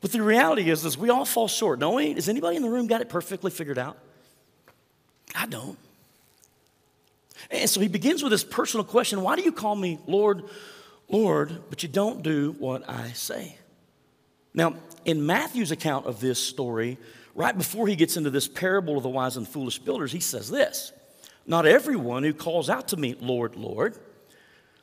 But 0.00 0.12
the 0.12 0.22
reality 0.22 0.70
is, 0.70 0.86
is 0.86 0.96
we 0.96 1.10
all 1.10 1.26
fall 1.26 1.48
short, 1.48 1.80
don't 1.80 1.96
we? 1.96 2.14
Has 2.14 2.30
anybody 2.30 2.56
in 2.56 2.62
the 2.62 2.70
room 2.70 2.86
got 2.86 3.02
it 3.02 3.10
perfectly 3.10 3.50
figured 3.50 3.76
out? 3.76 3.98
I 5.34 5.46
don't. 5.46 5.78
And 7.50 7.68
so 7.68 7.80
he 7.80 7.88
begins 7.88 8.22
with 8.22 8.32
this 8.32 8.44
personal 8.44 8.84
question 8.84 9.22
Why 9.22 9.36
do 9.36 9.42
you 9.42 9.52
call 9.52 9.74
me 9.76 9.98
Lord, 10.06 10.44
Lord, 11.08 11.62
but 11.70 11.82
you 11.82 11.88
don't 11.88 12.22
do 12.22 12.54
what 12.58 12.88
I 12.88 13.08
say? 13.12 13.56
Now, 14.52 14.74
in 15.04 15.24
Matthew's 15.24 15.70
account 15.70 16.06
of 16.06 16.20
this 16.20 16.38
story, 16.38 16.98
right 17.34 17.56
before 17.56 17.86
he 17.86 17.96
gets 17.96 18.16
into 18.16 18.30
this 18.30 18.48
parable 18.48 18.96
of 18.96 19.02
the 19.02 19.08
wise 19.08 19.36
and 19.36 19.46
foolish 19.46 19.78
builders, 19.78 20.12
he 20.12 20.20
says 20.20 20.50
this 20.50 20.92
Not 21.46 21.66
everyone 21.66 22.22
who 22.22 22.34
calls 22.34 22.68
out 22.68 22.88
to 22.88 22.96
me, 22.96 23.16
Lord, 23.20 23.56
Lord, 23.56 23.96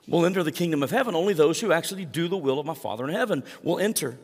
will 0.08 0.25
enter 0.25 0.44
the 0.44 0.51
kingdom 0.51 0.84
of 0.84 0.92
heaven. 0.92 1.16
Only 1.16 1.34
those 1.34 1.60
who 1.60 1.72
actually 1.72 2.06
do 2.06 2.27
the 2.27 2.38
will 2.38 2.60
of 2.60 2.66
my 2.66 2.74
Father 2.74 3.08
in 3.08 3.13
heaven 3.13 3.44
will 3.62 3.80
enter. 3.80 4.18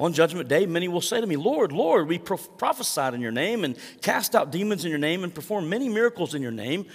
On 0.00 0.14
judgment 0.14 0.48
day, 0.48 0.64
many 0.64 0.88
will 0.88 1.02
say 1.02 1.20
to 1.20 1.26
me, 1.26 1.36
Lord, 1.36 1.72
Lord, 1.72 2.08
we 2.08 2.18
prophesied 2.18 3.12
in 3.12 3.20
your 3.20 3.30
name 3.30 3.64
and 3.64 3.76
cast 4.00 4.34
out 4.34 4.50
demons 4.50 4.86
in 4.86 4.90
your 4.90 4.98
name 4.98 5.24
and 5.24 5.34
performed 5.34 5.68
many 5.68 5.90
miracles 5.90 6.34
in 6.34 6.40
your 6.40 6.50
name. 6.50 6.86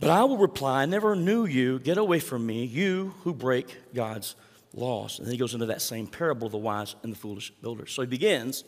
But 0.00 0.08
I 0.08 0.24
will 0.24 0.38
reply, 0.38 0.82
I 0.82 0.86
never 0.86 1.14
knew 1.14 1.44
you. 1.44 1.78
Get 1.78 1.98
away 1.98 2.20
from 2.20 2.46
me, 2.46 2.64
you 2.64 3.12
who 3.22 3.34
break 3.34 3.76
God's 3.92 4.34
laws. 4.72 5.18
And 5.18 5.26
then 5.26 5.32
he 5.32 5.38
goes 5.38 5.52
into 5.52 5.66
that 5.66 5.82
same 5.82 6.06
parable 6.06 6.46
of 6.46 6.52
the 6.52 6.58
wise 6.58 6.94
and 7.02 7.12
the 7.12 7.18
foolish 7.18 7.50
builders. 7.50 7.92
So 7.92 8.00
he 8.00 8.08
begins 8.08 8.64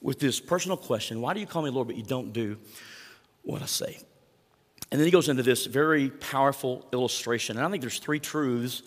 with 0.00 0.20
this 0.20 0.38
personal 0.38 0.76
question 0.76 1.20
Why 1.20 1.34
do 1.34 1.40
you 1.40 1.46
call 1.46 1.62
me 1.62 1.70
Lord, 1.70 1.88
but 1.88 1.96
you 1.96 2.04
don't 2.04 2.32
do 2.32 2.56
what 3.42 3.62
I 3.62 3.66
say? 3.66 3.98
And 4.92 5.00
then 5.00 5.06
he 5.06 5.10
goes 5.10 5.28
into 5.28 5.42
this 5.42 5.66
very 5.66 6.08
powerful 6.08 6.86
illustration. 6.92 7.56
And 7.56 7.66
I 7.66 7.70
think 7.70 7.80
there's 7.80 7.98
three 7.98 8.20
truths 8.20 8.84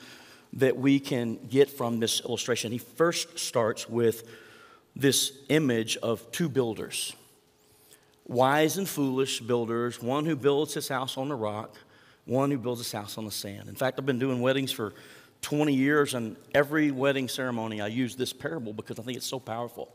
that 0.53 0.77
we 0.77 0.99
can 0.99 1.35
get 1.47 1.69
from 1.69 1.99
this 1.99 2.21
illustration. 2.21 2.71
He 2.71 2.77
first 2.77 3.39
starts 3.39 3.89
with 3.89 4.27
this 4.95 5.31
image 5.49 5.97
of 5.97 6.29
two 6.31 6.49
builders 6.49 7.15
wise 8.27 8.77
and 8.77 8.87
foolish 8.87 9.41
builders, 9.41 10.01
one 10.01 10.25
who 10.25 10.35
builds 10.35 10.73
his 10.73 10.87
house 10.87 11.17
on 11.17 11.27
the 11.27 11.35
rock, 11.35 11.75
one 12.25 12.49
who 12.49 12.57
builds 12.57 12.79
his 12.79 12.91
house 12.91 13.17
on 13.17 13.25
the 13.25 13.31
sand. 13.31 13.67
In 13.67 13.75
fact, 13.75 13.99
I've 13.99 14.05
been 14.05 14.19
doing 14.19 14.41
weddings 14.41 14.71
for 14.71 14.93
20 15.41 15.73
years, 15.73 16.13
and 16.13 16.37
every 16.53 16.91
wedding 16.91 17.27
ceremony 17.27 17.81
I 17.81 17.87
use 17.87 18.15
this 18.15 18.31
parable 18.31 18.73
because 18.73 18.99
I 18.99 19.03
think 19.03 19.17
it's 19.17 19.25
so 19.25 19.39
powerful. 19.39 19.91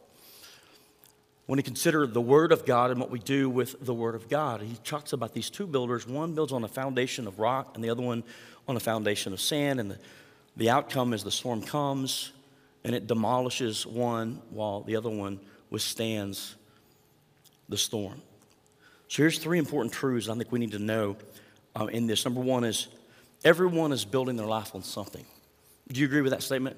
When 1.46 1.58
you 1.58 1.62
consider 1.62 2.06
the 2.06 2.20
Word 2.20 2.50
of 2.50 2.66
God 2.66 2.90
and 2.90 3.00
what 3.00 3.10
we 3.10 3.20
do 3.20 3.48
with 3.48 3.76
the 3.80 3.94
Word 3.94 4.16
of 4.16 4.28
God, 4.28 4.60
he 4.60 4.76
talks 4.84 5.12
about 5.12 5.32
these 5.32 5.48
two 5.48 5.66
builders. 5.66 6.06
One 6.06 6.34
builds 6.34 6.52
on 6.52 6.64
a 6.64 6.68
foundation 6.68 7.26
of 7.26 7.38
rock, 7.38 7.72
and 7.74 7.84
the 7.84 7.90
other 7.90 8.02
one 8.02 8.24
on 8.66 8.76
a 8.76 8.80
foundation 8.80 9.32
of 9.32 9.40
sand. 9.40 9.78
And 9.78 9.92
the 9.92 9.98
the 10.56 10.70
outcome 10.70 11.12
is 11.12 11.22
the 11.22 11.30
storm 11.30 11.62
comes 11.62 12.32
and 12.84 12.94
it 12.94 13.06
demolishes 13.06 13.86
one 13.86 14.40
while 14.50 14.82
the 14.82 14.96
other 14.96 15.10
one 15.10 15.40
withstands 15.70 16.56
the 17.68 17.76
storm. 17.76 18.22
So 19.08 19.22
here's 19.22 19.38
three 19.38 19.58
important 19.58 19.92
truths 19.92 20.28
I 20.28 20.34
think 20.34 20.50
we 20.50 20.58
need 20.58 20.72
to 20.72 20.78
know 20.78 21.16
uh, 21.78 21.86
in 21.86 22.06
this. 22.06 22.24
Number 22.24 22.40
one 22.40 22.64
is 22.64 22.88
everyone 23.44 23.92
is 23.92 24.04
building 24.04 24.36
their 24.36 24.46
life 24.46 24.74
on 24.74 24.82
something. 24.82 25.24
Do 25.88 26.00
you 26.00 26.06
agree 26.06 26.22
with 26.22 26.32
that 26.32 26.42
statement? 26.42 26.76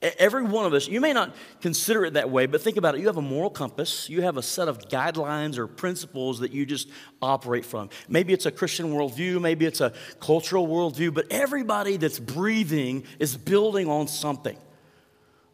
Every 0.00 0.44
one 0.44 0.64
of 0.64 0.74
us, 0.74 0.86
you 0.86 1.00
may 1.00 1.12
not 1.12 1.34
consider 1.60 2.04
it 2.04 2.14
that 2.14 2.30
way, 2.30 2.46
but 2.46 2.62
think 2.62 2.76
about 2.76 2.94
it. 2.94 3.00
You 3.00 3.08
have 3.08 3.16
a 3.16 3.22
moral 3.22 3.50
compass, 3.50 4.08
you 4.08 4.22
have 4.22 4.36
a 4.36 4.42
set 4.42 4.68
of 4.68 4.88
guidelines 4.88 5.58
or 5.58 5.66
principles 5.66 6.38
that 6.38 6.52
you 6.52 6.64
just 6.64 6.88
operate 7.20 7.64
from. 7.64 7.90
Maybe 8.08 8.32
it's 8.32 8.46
a 8.46 8.52
Christian 8.52 8.92
worldview, 8.92 9.40
maybe 9.40 9.66
it's 9.66 9.80
a 9.80 9.92
cultural 10.20 10.68
worldview, 10.68 11.12
but 11.12 11.26
everybody 11.32 11.96
that's 11.96 12.20
breathing 12.20 13.04
is 13.18 13.36
building 13.36 13.88
on 13.88 14.06
something. 14.06 14.56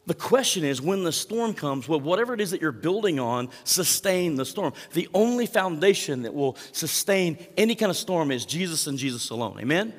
The 0.05 0.13
question 0.13 0.63
is 0.63 0.79
when 0.79 1.03
the 1.03 1.11
storm 1.11 1.55
comes, 1.55 1.89
well, 1.89 1.99
whatever 1.99 2.35
it 2.35 2.41
is 2.41 2.51
that 2.51 2.61
you're 2.61 2.71
building 2.71 3.19
on, 3.19 3.49
sustain 3.63 4.35
the 4.35 4.45
storm. 4.45 4.73
The 4.93 5.09
only 5.15 5.47
foundation 5.47 6.21
that 6.21 6.35
will 6.35 6.55
sustain 6.71 7.39
any 7.57 7.73
kind 7.73 7.89
of 7.89 7.97
storm 7.97 8.29
is 8.29 8.45
Jesus 8.45 8.85
and 8.85 8.99
Jesus 8.99 9.31
alone. 9.31 9.59
Amen? 9.59 9.91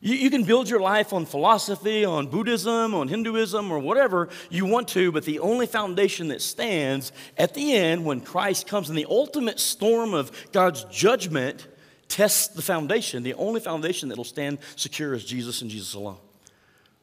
You, 0.00 0.14
you 0.14 0.30
can 0.30 0.44
build 0.44 0.68
your 0.68 0.80
life 0.80 1.12
on 1.12 1.26
philosophy, 1.26 2.04
on 2.04 2.28
Buddhism, 2.28 2.94
on 2.94 3.08
Hinduism, 3.08 3.70
or 3.70 3.78
whatever 3.78 4.30
you 4.48 4.64
want 4.64 4.88
to, 4.88 5.12
but 5.12 5.24
the 5.24 5.40
only 5.40 5.66
foundation 5.66 6.28
that 6.28 6.40
stands 6.40 7.12
at 7.36 7.54
the 7.54 7.74
end 7.74 8.04
when 8.04 8.20
Christ 8.20 8.66
comes 8.66 8.88
and 8.88 8.96
the 8.96 9.06
ultimate 9.08 9.60
storm 9.60 10.14
of 10.14 10.32
God's 10.52 10.84
judgment 10.84 11.66
tests 12.08 12.48
the 12.48 12.62
foundation, 12.62 13.22
the 13.22 13.34
only 13.34 13.60
foundation 13.60 14.08
that 14.08 14.16
will 14.16 14.24
stand 14.24 14.58
secure 14.74 15.14
is 15.14 15.24
Jesus 15.24 15.62
and 15.62 15.70
Jesus 15.70 15.94
alone. 15.94 16.18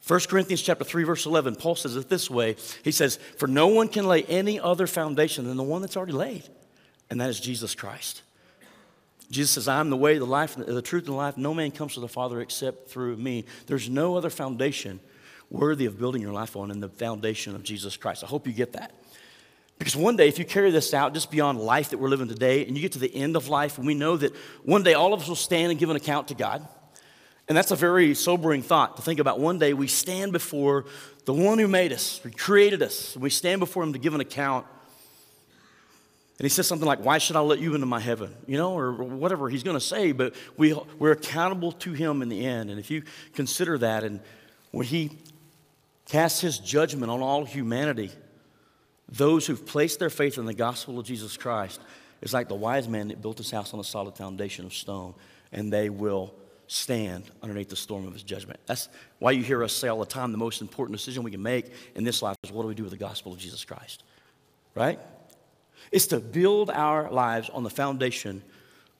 1 0.06 0.20
Corinthians 0.30 0.62
chapter 0.62 0.84
3 0.84 1.04
verse 1.04 1.25
11 1.25 1.56
Paul 1.56 1.75
says 1.75 1.96
it 1.96 2.08
this 2.08 2.30
way. 2.30 2.56
He 2.84 2.92
says 2.92 3.18
for 3.38 3.48
no 3.48 3.68
one 3.68 3.89
can 3.89 4.08
lay 4.08 4.24
any 4.24 4.60
other 4.60 4.88
foundation 4.88 5.46
than 5.46 5.58
the 5.58 5.63
one 5.63 5.82
that's 5.82 5.98
already 5.98 6.13
laid 6.13 6.44
and 7.10 7.20
that 7.20 7.30
is 7.30 7.42
Jesus 7.42 7.75
Christ 7.75 8.22
Jesus 9.30 9.52
says, 9.52 9.68
I'm 9.68 9.90
the 9.90 9.98
way, 9.98 10.18
the 10.18 10.26
life, 10.26 10.56
the 10.56 10.82
truth, 10.82 11.04
and 11.04 11.14
the 11.14 11.18
life. 11.18 11.38
No 11.38 11.54
man 11.54 11.72
comes 11.72 11.96
to 11.96 12.00
the 12.00 12.08
Father 12.08 12.40
except 12.40 12.90
through 12.90 13.18
me. 13.18 13.46
There's 13.66 13.90
no 13.90 14.16
other 14.16 14.30
foundation 14.30 15.00
worthy 15.50 15.86
of 15.86 16.00
building 16.00 16.22
your 16.22 16.32
life 16.32 16.56
on 16.56 16.70
than 16.70 16.80
the 16.80 16.90
foundation 16.90 17.56
of 17.56 17.64
Jesus 17.64 17.98
Christ. 17.98 18.24
I 18.24 18.28
hope 18.28 18.48
you 18.48 18.54
get 18.54 18.74
that. 18.74 18.94
Because 19.80 19.96
one 19.96 20.16
day, 20.16 20.28
if 20.28 20.40
you 20.40 20.46
carry 20.46 20.72
this 20.72 20.94
out 20.94 21.14
just 21.14 21.30
beyond 21.30 21.60
life 21.60 21.90
that 21.90 22.00
we're 22.00 22.10
living 22.10 22.28
today, 22.28 22.66
and 22.66 22.76
you 22.76 22.82
get 22.82 22.94
to 22.94 23.00
the 23.00 23.14
end 23.14 23.36
of 23.36 23.48
life, 23.48 23.78
and 23.78 23.86
we 23.86 23.94
know 23.94 24.18
that 24.18 24.36
one 24.64 24.82
day 24.82 24.94
all 24.94 25.14
of 25.14 25.22
us 25.22 25.28
will 25.28 25.36
stand 25.36 25.72
and 25.72 25.80
give 25.80 25.90
an 25.90 25.96
account 25.96 26.30
to 26.30 26.34
God. 26.34 26.68
And 27.48 27.58
that's 27.58 27.72
a 27.72 27.76
very 27.76 28.14
sobering 28.14 28.62
thought 28.62 28.98
to 28.98 29.02
think 29.02 29.20
about. 29.20 29.40
One 29.40 29.60
day 29.60 29.74
we 29.74 29.88
stand 29.88 30.32
before 30.32 30.86
the 31.26 31.34
one 31.34 31.60
who 31.60 31.68
made 31.68 31.94
us, 31.94 32.18
who 32.18 32.32
created 32.32 32.82
us. 32.82 33.14
and 33.14 33.24
We 33.24 33.30
stand 33.30 33.60
before 33.60 33.84
him 33.84 33.94
to 33.94 34.00
give 34.00 34.14
an 34.14 34.22
account 34.22 34.66
and 36.39 36.46
he 36.46 36.50
says 36.50 36.67
something 36.67 36.88
like, 36.88 37.03
Why 37.03 37.17
should 37.17 37.36
I 37.36 37.39
let 37.39 37.60
you 37.60 37.74
into 37.74 37.88
my 37.88 38.00
heaven? 38.00 38.34
You 38.46 38.58
know, 38.58 38.77
or 38.77 38.91
whatever 38.94 39.50
he's 39.50 39.63
going 39.63 39.77
to 39.77 39.82
say, 39.82 40.12
but 40.12 40.36
we, 40.56 40.77
we're 41.00 41.13
accountable 41.13 41.72
to 41.74 41.94
him 41.94 42.22
in 42.22 42.29
the 42.29 42.46
end. 42.46 42.70
And 42.70 42.79
if 42.79 42.91
you 42.91 43.03
consider 43.34 43.77
that, 43.79 44.03
and 44.03 44.20
when 44.72 44.86
he 44.86 45.17
casts 46.06 46.39
his 46.39 46.60
judgment 46.60 47.12
on 47.12 47.22
all 47.22 47.44
humanity, 47.44 48.12
those 49.10 49.48
who've 49.48 49.65
placed 49.65 50.00
their 50.00 50.12
faith 50.12 50.38
in 50.38 50.46
the 50.46 50.53
gospel 50.53 51.00
of 51.00 51.06
Jesus 51.06 51.38
Christ, 51.38 51.82
is 52.22 52.34
like 52.34 52.50
the 52.50 52.56
wise 52.56 52.88
man 52.88 53.08
that 53.08 53.22
built 53.22 53.38
his 53.39 53.50
house 53.50 53.74
on 53.74 53.79
a 53.79 53.84
solid 53.84 54.15
foundation 54.15 54.65
of 54.65 54.74
stone, 54.74 55.15
and 55.51 55.74
they 55.74 55.89
will 55.89 56.34
stand 56.67 57.24
underneath 57.41 57.70
the 57.70 57.75
storm 57.75 58.06
of 58.06 58.13
his 58.13 58.24
judgment. 58.24 58.60
That's 58.65 58.89
why 59.20 59.32
you 59.32 59.41
hear 59.41 59.63
us 59.63 59.74
say 59.74 59.88
all 59.88 60.00
the 60.00 60.06
time 60.06 60.32
the 60.32 60.38
most 60.38 60.62
important 60.62 60.98
decision 60.98 61.24
we 61.24 61.32
can 61.32 61.41
make 61.41 61.72
in 61.96 62.03
this 62.03 62.22
life 62.22 62.36
is 62.44 62.51
what 62.51 62.63
do 62.63 62.67
we 62.67 62.75
do 62.75 62.84
with 62.84 62.91
the 62.91 62.98
gospel 62.98 63.32
of 63.32 63.39
Jesus 63.39 63.63
Christ? 63.63 64.03
Right? 64.75 65.00
It's 65.92 66.08
to 66.08 66.20
build 66.20 66.70
our 66.70 67.10
lives 67.12 67.50
on 67.50 67.64
the 67.64 67.70
foundation 67.70 68.42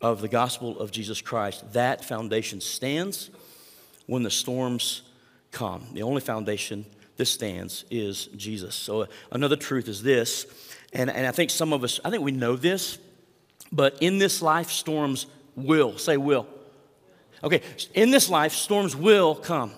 of 0.02 0.22
the 0.22 0.28
gospel 0.28 0.80
of 0.80 0.92
Jesus 0.92 1.22
Christ. 1.22 1.74
That 1.74 2.06
foundation 2.06 2.62
stands 2.62 3.30
when 4.06 4.24
the 4.24 4.32
storms 4.32 5.02
come. 5.52 5.88
The 5.94 6.04
only 6.04 6.22
foundation 6.22 6.86
that 7.18 7.26
stands 7.26 7.84
is 7.90 8.28
Jesus. 8.28 8.76
So, 8.76 9.02
uh, 9.02 9.06
another 9.32 9.56
truth 9.56 9.88
is 9.88 10.04
this, 10.04 10.46
and, 10.94 11.10
and 11.10 11.26
I 11.26 11.32
think 11.32 11.50
some 11.50 11.74
of 11.74 11.84
us, 11.84 12.00
I 12.06 12.10
think 12.10 12.24
we 12.24 12.32
know 12.32 12.56
this, 12.56 13.00
but 13.72 13.98
in 14.02 14.20
this 14.20 14.42
life, 14.42 14.70
storms 14.70 15.26
will. 15.56 15.98
Say 15.98 16.18
will. 16.18 16.48
Okay, 17.44 17.62
in 17.94 18.12
this 18.12 18.30
life, 18.30 18.54
storms 18.54 18.96
will 18.96 19.36
come. 19.36 19.72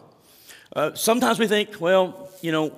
Uh, 0.75 0.93
sometimes 0.93 1.39
we 1.39 1.47
think, 1.47 1.81
well, 1.81 2.29
you 2.41 2.51
know, 2.51 2.71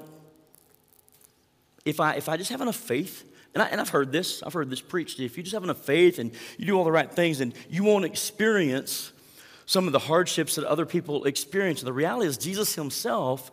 if 1.86 2.00
I, 2.00 2.13
if 2.13 2.30
I 2.30 2.38
just 2.38 2.51
have 2.51 2.62
enough 2.62 2.75
faith, 2.75 3.25
and, 3.53 3.63
I, 3.63 3.67
and 3.67 3.81
I've 3.81 3.89
heard 3.89 4.12
this, 4.12 4.41
I've 4.43 4.53
heard 4.53 4.70
this 4.70 4.81
preached, 4.81 5.20
if 5.20 5.38
you 5.38 5.43
just 5.43 5.53
have 5.53 5.63
enough 5.63 5.84
faith 5.84 6.20
and 6.20 6.31
you 6.58 6.65
do 6.65 6.77
all 6.77 6.84
the 6.84 6.91
right 6.91 7.12
things, 7.12 7.41
and 7.41 7.53
you 7.70 7.84
won't 7.84 8.05
experience 8.05 9.12
some 9.65 9.88
of 9.88 9.93
the 9.93 10.00
hardships 10.00 10.55
that 10.55 10.65
other 10.65 10.86
people 10.86 11.25
experience. 11.25 11.81
The 11.81 11.93
reality 11.93 12.27
is, 12.27 12.38
Jesus 12.38 12.75
himself 12.75 13.51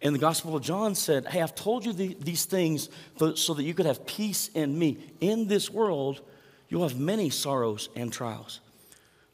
in 0.00 0.12
the 0.12 0.18
Gospel 0.18 0.54
of 0.54 0.62
John 0.62 0.94
said, 0.94 1.26
Hey, 1.26 1.42
I've 1.42 1.54
told 1.54 1.84
you 1.84 1.92
the, 1.92 2.16
these 2.20 2.44
things 2.44 2.88
so 3.34 3.54
that 3.54 3.62
you 3.62 3.74
could 3.74 3.86
have 3.86 4.06
peace 4.06 4.48
in 4.54 4.78
me. 4.78 4.98
In 5.20 5.48
this 5.48 5.70
world, 5.70 6.20
you'll 6.68 6.86
have 6.86 6.98
many 6.98 7.30
sorrows 7.30 7.88
and 7.96 8.12
trials. 8.12 8.60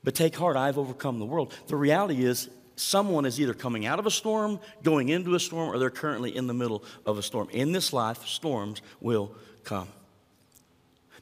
But 0.04 0.14
take 0.14 0.36
heart, 0.36 0.56
I've 0.56 0.78
overcome 0.78 1.18
the 1.18 1.26
world. 1.26 1.52
The 1.66 1.76
reality 1.76 2.24
is, 2.24 2.48
someone 2.76 3.24
is 3.24 3.40
either 3.40 3.54
coming 3.54 3.86
out 3.86 3.98
of 3.98 4.06
a 4.06 4.10
storm, 4.10 4.58
going 4.82 5.08
into 5.10 5.34
a 5.34 5.40
storm, 5.40 5.70
or 5.70 5.78
they're 5.78 5.90
currently 5.90 6.34
in 6.34 6.46
the 6.46 6.54
middle 6.54 6.82
of 7.06 7.18
a 7.18 7.22
storm. 7.22 7.48
In 7.50 7.72
this 7.72 7.92
life, 7.92 8.26
storms 8.26 8.82
will 9.00 9.34
come. 9.64 9.88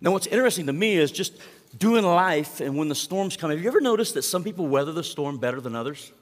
Now, 0.01 0.13
what's 0.13 0.27
interesting 0.27 0.67
to 0.67 0.73
me 0.73 0.97
is 0.97 1.13
just 1.13 1.35
doing 1.77 2.05
life 2.05 2.61
and 2.61 2.77
when 2.77 2.89
the 2.89 2.95
storms 2.95 3.37
come. 3.37 3.51
Have 3.51 3.61
you 3.61 3.69
ever 3.69 3.81
noticed 3.81 4.15
that 4.15 4.23
some 4.23 4.43
people 4.43 4.67
weather 4.67 4.93
the 4.93 5.05
storm 5.05 5.39
better 5.39 5.61
than 5.61 5.77
others? 5.77 6.13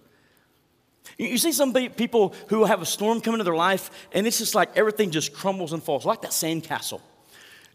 You 1.16 1.38
see 1.38 1.52
some 1.52 1.72
people 1.72 2.34
who 2.48 2.64
have 2.64 2.82
a 2.82 2.86
storm 2.86 3.20
come 3.20 3.34
into 3.34 3.44
their 3.44 3.56
life 3.56 3.90
and 4.12 4.26
it's 4.26 4.38
just 4.38 4.54
like 4.54 4.76
everything 4.76 5.10
just 5.10 5.32
crumbles 5.32 5.72
and 5.72 5.82
falls, 5.82 6.04
like 6.04 6.22
that 6.22 6.32
sandcastle. 6.32 7.00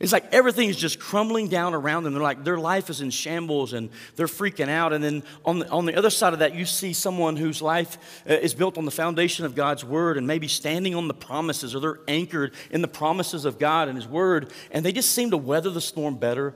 It's 0.03 0.11
like 0.11 0.33
everything's 0.33 0.75
just 0.75 0.99
crumbling 0.99 1.47
down 1.47 1.73
around 1.73 2.03
them. 2.03 2.11
They're 2.11 2.21
like, 2.21 2.43
their 2.43 2.57
life 2.57 2.89
is 2.89 2.99
in 2.99 3.09
shambles 3.09 3.71
and 3.71 3.89
they're 4.17 4.27
freaking 4.27 4.67
out. 4.67 4.91
And 4.91 5.01
then 5.01 5.23
on 5.45 5.59
the, 5.59 5.69
on 5.69 5.85
the 5.85 5.95
other 5.95 6.09
side 6.09 6.33
of 6.33 6.39
that, 6.39 6.53
you 6.53 6.65
see 6.65 6.91
someone 6.91 7.37
whose 7.37 7.61
life 7.61 7.97
uh, 8.29 8.33
is 8.33 8.53
built 8.53 8.77
on 8.77 8.83
the 8.83 8.91
foundation 8.91 9.45
of 9.45 9.55
God's 9.55 9.85
word 9.85 10.17
and 10.17 10.27
maybe 10.27 10.49
standing 10.49 10.93
on 10.93 11.07
the 11.07 11.13
promises 11.13 11.73
or 11.73 11.79
they're 11.79 11.99
anchored 12.09 12.53
in 12.69 12.81
the 12.81 12.87
promises 12.89 13.45
of 13.45 13.57
God 13.57 13.87
and 13.87 13.97
His 13.97 14.05
word. 14.05 14.51
And 14.71 14.85
they 14.85 14.91
just 14.91 15.13
seem 15.13 15.31
to 15.31 15.37
weather 15.37 15.69
the 15.69 15.79
storm 15.79 16.17
better 16.17 16.53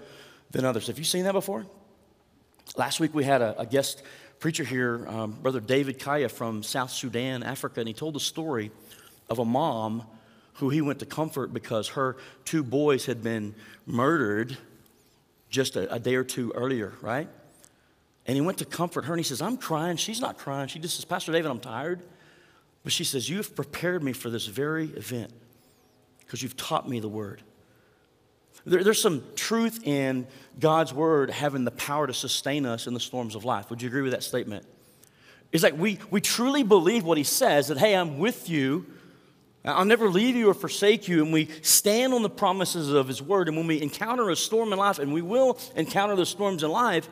than 0.52 0.66
others. 0.66 0.88
Have 0.88 0.98
you 0.98 1.06
seen 1.06 1.24
that 1.24 1.32
before? 1.32 1.66
Last 2.76 3.00
week 3.00 3.16
we 3.16 3.24
had 3.24 3.42
a, 3.42 3.62
a 3.62 3.66
guest 3.66 4.04
preacher 4.42 4.66
here, 4.66 5.08
um, 5.08 5.32
Brother 5.32 5.62
David 5.62 6.00
Kaya 6.00 6.28
from 6.28 6.64
South 6.64 6.92
Sudan, 6.92 7.44
Africa, 7.44 7.80
and 7.80 7.88
he 7.88 7.94
told 7.94 8.14
the 8.14 8.20
story 8.20 8.72
of 9.30 9.40
a 9.40 9.46
mom 9.46 10.04
who 10.58 10.70
he 10.70 10.82
went 10.82 11.00
to 11.00 11.06
comfort 11.06 11.54
because 11.54 11.90
her 11.90 12.18
two 12.46 12.64
boys 12.64 13.06
had 13.06 13.24
been 13.24 13.54
murdered 13.86 14.58
just 15.50 15.76
a, 15.76 15.92
a, 15.94 16.00
day 16.00 16.16
or 16.16 16.24
two 16.24 16.52
earlier, 16.54 16.94
right? 17.02 17.30
And 18.26 18.36
he 18.36 18.42
went 18.42 18.58
to 18.58 18.66
comfort 18.66 19.06
her 19.06 19.14
and 19.14 19.20
he 19.20 19.24
says, 19.24 19.42
I'm 19.42 19.58
crying. 19.58 19.98
She's 19.98 20.20
not 20.20 20.38
crying. 20.38 20.68
She 20.68 20.80
just 20.80 20.96
says, 20.96 21.06
Pastor 21.06 21.32
David, 21.32 21.50
I'm 21.50 21.60
tired. 21.60 22.02
But 22.84 22.92
she 22.92 23.04
says, 23.04 23.30
You 23.30 23.38
have 23.38 23.56
prepared 23.56 24.04
me 24.04 24.14
for 24.14 24.30
this 24.30 24.48
very 24.48 24.86
event 24.90 25.32
because 26.20 26.42
you've 26.42 26.58
taught 26.58 26.90
me 26.90 27.00
the 27.00 27.08
word. 27.08 27.42
There, 28.66 28.84
there's 28.84 29.02
some 29.02 29.24
truth 29.36 29.86
in 29.86 30.28
God's 30.60 30.94
word 30.94 31.30
having 31.30 31.66
the 31.66 31.72
power 31.72 32.08
to 32.08 32.14
sustain 32.14 32.66
us 32.66 32.88
in 32.88 32.94
the 32.94 33.00
storms 33.00 33.36
of 33.36 33.46
life. 33.46 33.70
Would 33.70 33.82
you 33.82 33.88
agree 33.88 34.02
with 34.02 34.12
that 34.12 34.24
statement? 34.24 34.66
It's 35.52 35.64
like 35.64 35.78
we, 35.78 36.00
we 36.10 36.20
truly 36.20 36.64
believe 36.64 37.06
what 37.06 37.18
he 37.18 37.24
says 37.24 37.68
that, 37.68 37.78
hey, 37.78 37.96
I'm 37.96 38.18
with 38.18 38.50
you 38.50 38.86
I'll 39.66 39.86
never 39.86 40.10
leave 40.10 40.36
you 40.36 40.50
or 40.50 40.54
forsake 40.54 41.08
you. 41.08 41.24
And 41.24 41.34
we 41.34 41.50
stand 41.62 42.14
on 42.14 42.22
the 42.22 42.30
promises 42.30 42.92
of 42.92 43.08
His 43.08 43.22
Word. 43.22 43.48
And 43.48 43.58
when 43.58 43.68
we 43.68 43.82
encounter 43.82 44.30
a 44.30 44.36
storm 44.36 44.72
in 44.72 44.80
life, 44.80 45.00
and 45.00 45.14
we 45.14 45.22
will 45.22 45.60
encounter 45.76 46.16
the 46.16 46.26
storms 46.26 46.64
in 46.64 46.72
life, 46.72 47.10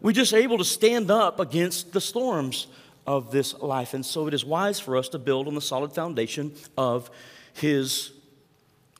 we're 0.00 0.12
just 0.12 0.34
able 0.34 0.58
to 0.58 0.64
stand 0.64 1.10
up 1.10 1.40
against 1.40 1.92
the 1.92 2.00
storms 2.00 2.66
of 3.06 3.30
this 3.30 3.54
life. 3.54 3.94
And 3.94 4.04
so 4.04 4.26
it 4.26 4.34
is 4.34 4.44
wise 4.44 4.78
for 4.78 4.96
us 4.96 5.08
to 5.10 5.18
build 5.18 5.48
on 5.48 5.54
the 5.54 5.62
solid 5.62 5.92
foundation 5.94 6.52
of 6.76 7.10
His 7.54 8.12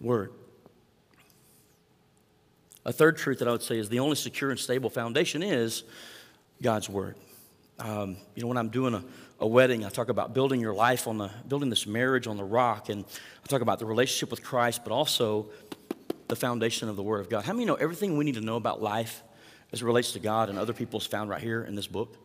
Word. 0.01 0.33
A 2.87 2.93
third 2.93 3.19
truth 3.19 3.41
that 3.41 3.49
I 3.49 3.53
would 3.53 3.62
say 3.62 3.77
is 3.77 3.91
the 3.91 3.99
only 3.99 4.17
secure 4.17 4.51
and 4.51 4.59
stable 4.59 4.88
foundation 4.88 5.43
is 5.43 5.85
God's 6.62 6.88
Word. 6.88 7.17
Um, 7.79 8.17
you 8.35 8.43
know, 8.43 8.49
when 8.49 8.57
I'm 8.57 8.71
doing 8.71 8.95
a 8.95 9.05
a 9.40 9.46
wedding, 9.46 9.85
I 9.85 9.88
talk 9.88 10.09
about 10.09 10.35
building 10.35 10.61
your 10.61 10.74
life 10.74 11.07
on 11.07 11.18
the, 11.18 11.31
building 11.46 11.70
this 11.70 11.87
marriage 11.87 12.27
on 12.27 12.37
the 12.37 12.44
rock. 12.44 12.88
And 12.88 13.05
I 13.05 13.46
talk 13.46 13.61
about 13.61 13.79
the 13.79 13.87
relationship 13.87 14.31
with 14.31 14.42
Christ, 14.42 14.83
but 14.85 14.92
also 14.92 15.46
the 16.27 16.37
foundation 16.37 16.88
of 16.88 16.96
the 16.96 17.03
Word 17.03 17.20
of 17.20 17.31
God. 17.31 17.44
How 17.44 17.53
many 17.53 17.64
know 17.64 17.77
everything 17.77 18.16
we 18.16 18.24
need 18.24 18.35
to 18.35 18.40
know 18.40 18.57
about 18.57 18.83
life 18.83 19.22
as 19.72 19.83
it 19.83 19.85
relates 19.85 20.12
to 20.12 20.18
God 20.18 20.48
and 20.48 20.59
other 20.59 20.72
people 20.72 20.98
is 20.98 21.07
found 21.07 21.31
right 21.31 21.40
here 21.40 21.62
in 21.62 21.74
this 21.74 21.87
book? 21.87 22.16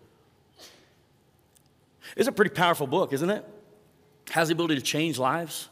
It's 2.18 2.28
a 2.28 2.32
pretty 2.32 2.52
powerful 2.52 2.88
book, 2.88 3.14
isn't 3.14 3.30
it? 3.30 3.46
Has 4.32 4.48
the 4.50 4.54
ability 4.54 4.76
to 4.76 4.82
change 4.82 5.20
lives. 5.20 5.70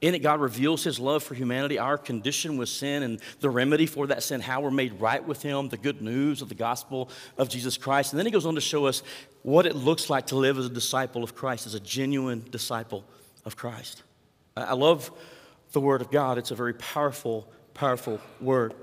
In 0.00 0.14
it, 0.14 0.20
God 0.20 0.40
reveals 0.40 0.82
his 0.82 0.98
love 0.98 1.22
for 1.22 1.34
humanity, 1.34 1.78
our 1.78 1.98
condition 1.98 2.56
with 2.56 2.70
sin, 2.70 3.02
and 3.02 3.20
the 3.40 3.50
remedy 3.50 3.84
for 3.84 4.06
that 4.06 4.22
sin, 4.22 4.40
how 4.40 4.62
we're 4.62 4.70
made 4.70 4.98
right 4.98 5.22
with 5.22 5.42
him, 5.42 5.68
the 5.68 5.76
good 5.76 6.00
news 6.00 6.40
of 6.40 6.48
the 6.48 6.54
gospel 6.54 7.10
of 7.36 7.50
Jesus 7.50 7.76
Christ. 7.76 8.12
And 8.12 8.18
then 8.18 8.24
he 8.24 8.32
goes 8.32 8.46
on 8.46 8.54
to 8.54 8.62
show 8.62 8.86
us 8.86 9.02
what 9.42 9.66
it 9.66 9.76
looks 9.76 10.08
like 10.08 10.28
to 10.28 10.36
live 10.36 10.58
as 10.58 10.64
a 10.64 10.70
disciple 10.70 11.22
of 11.22 11.34
Christ, 11.34 11.66
as 11.66 11.74
a 11.74 11.80
genuine 11.80 12.46
disciple 12.50 13.04
of 13.44 13.56
Christ. 13.56 14.02
I 14.56 14.72
love 14.72 15.10
the 15.72 15.80
Word 15.80 16.00
of 16.00 16.10
God, 16.10 16.38
it's 16.38 16.50
a 16.50 16.56
very 16.56 16.74
powerful, 16.74 17.46
powerful 17.74 18.20
Word. 18.40 18.74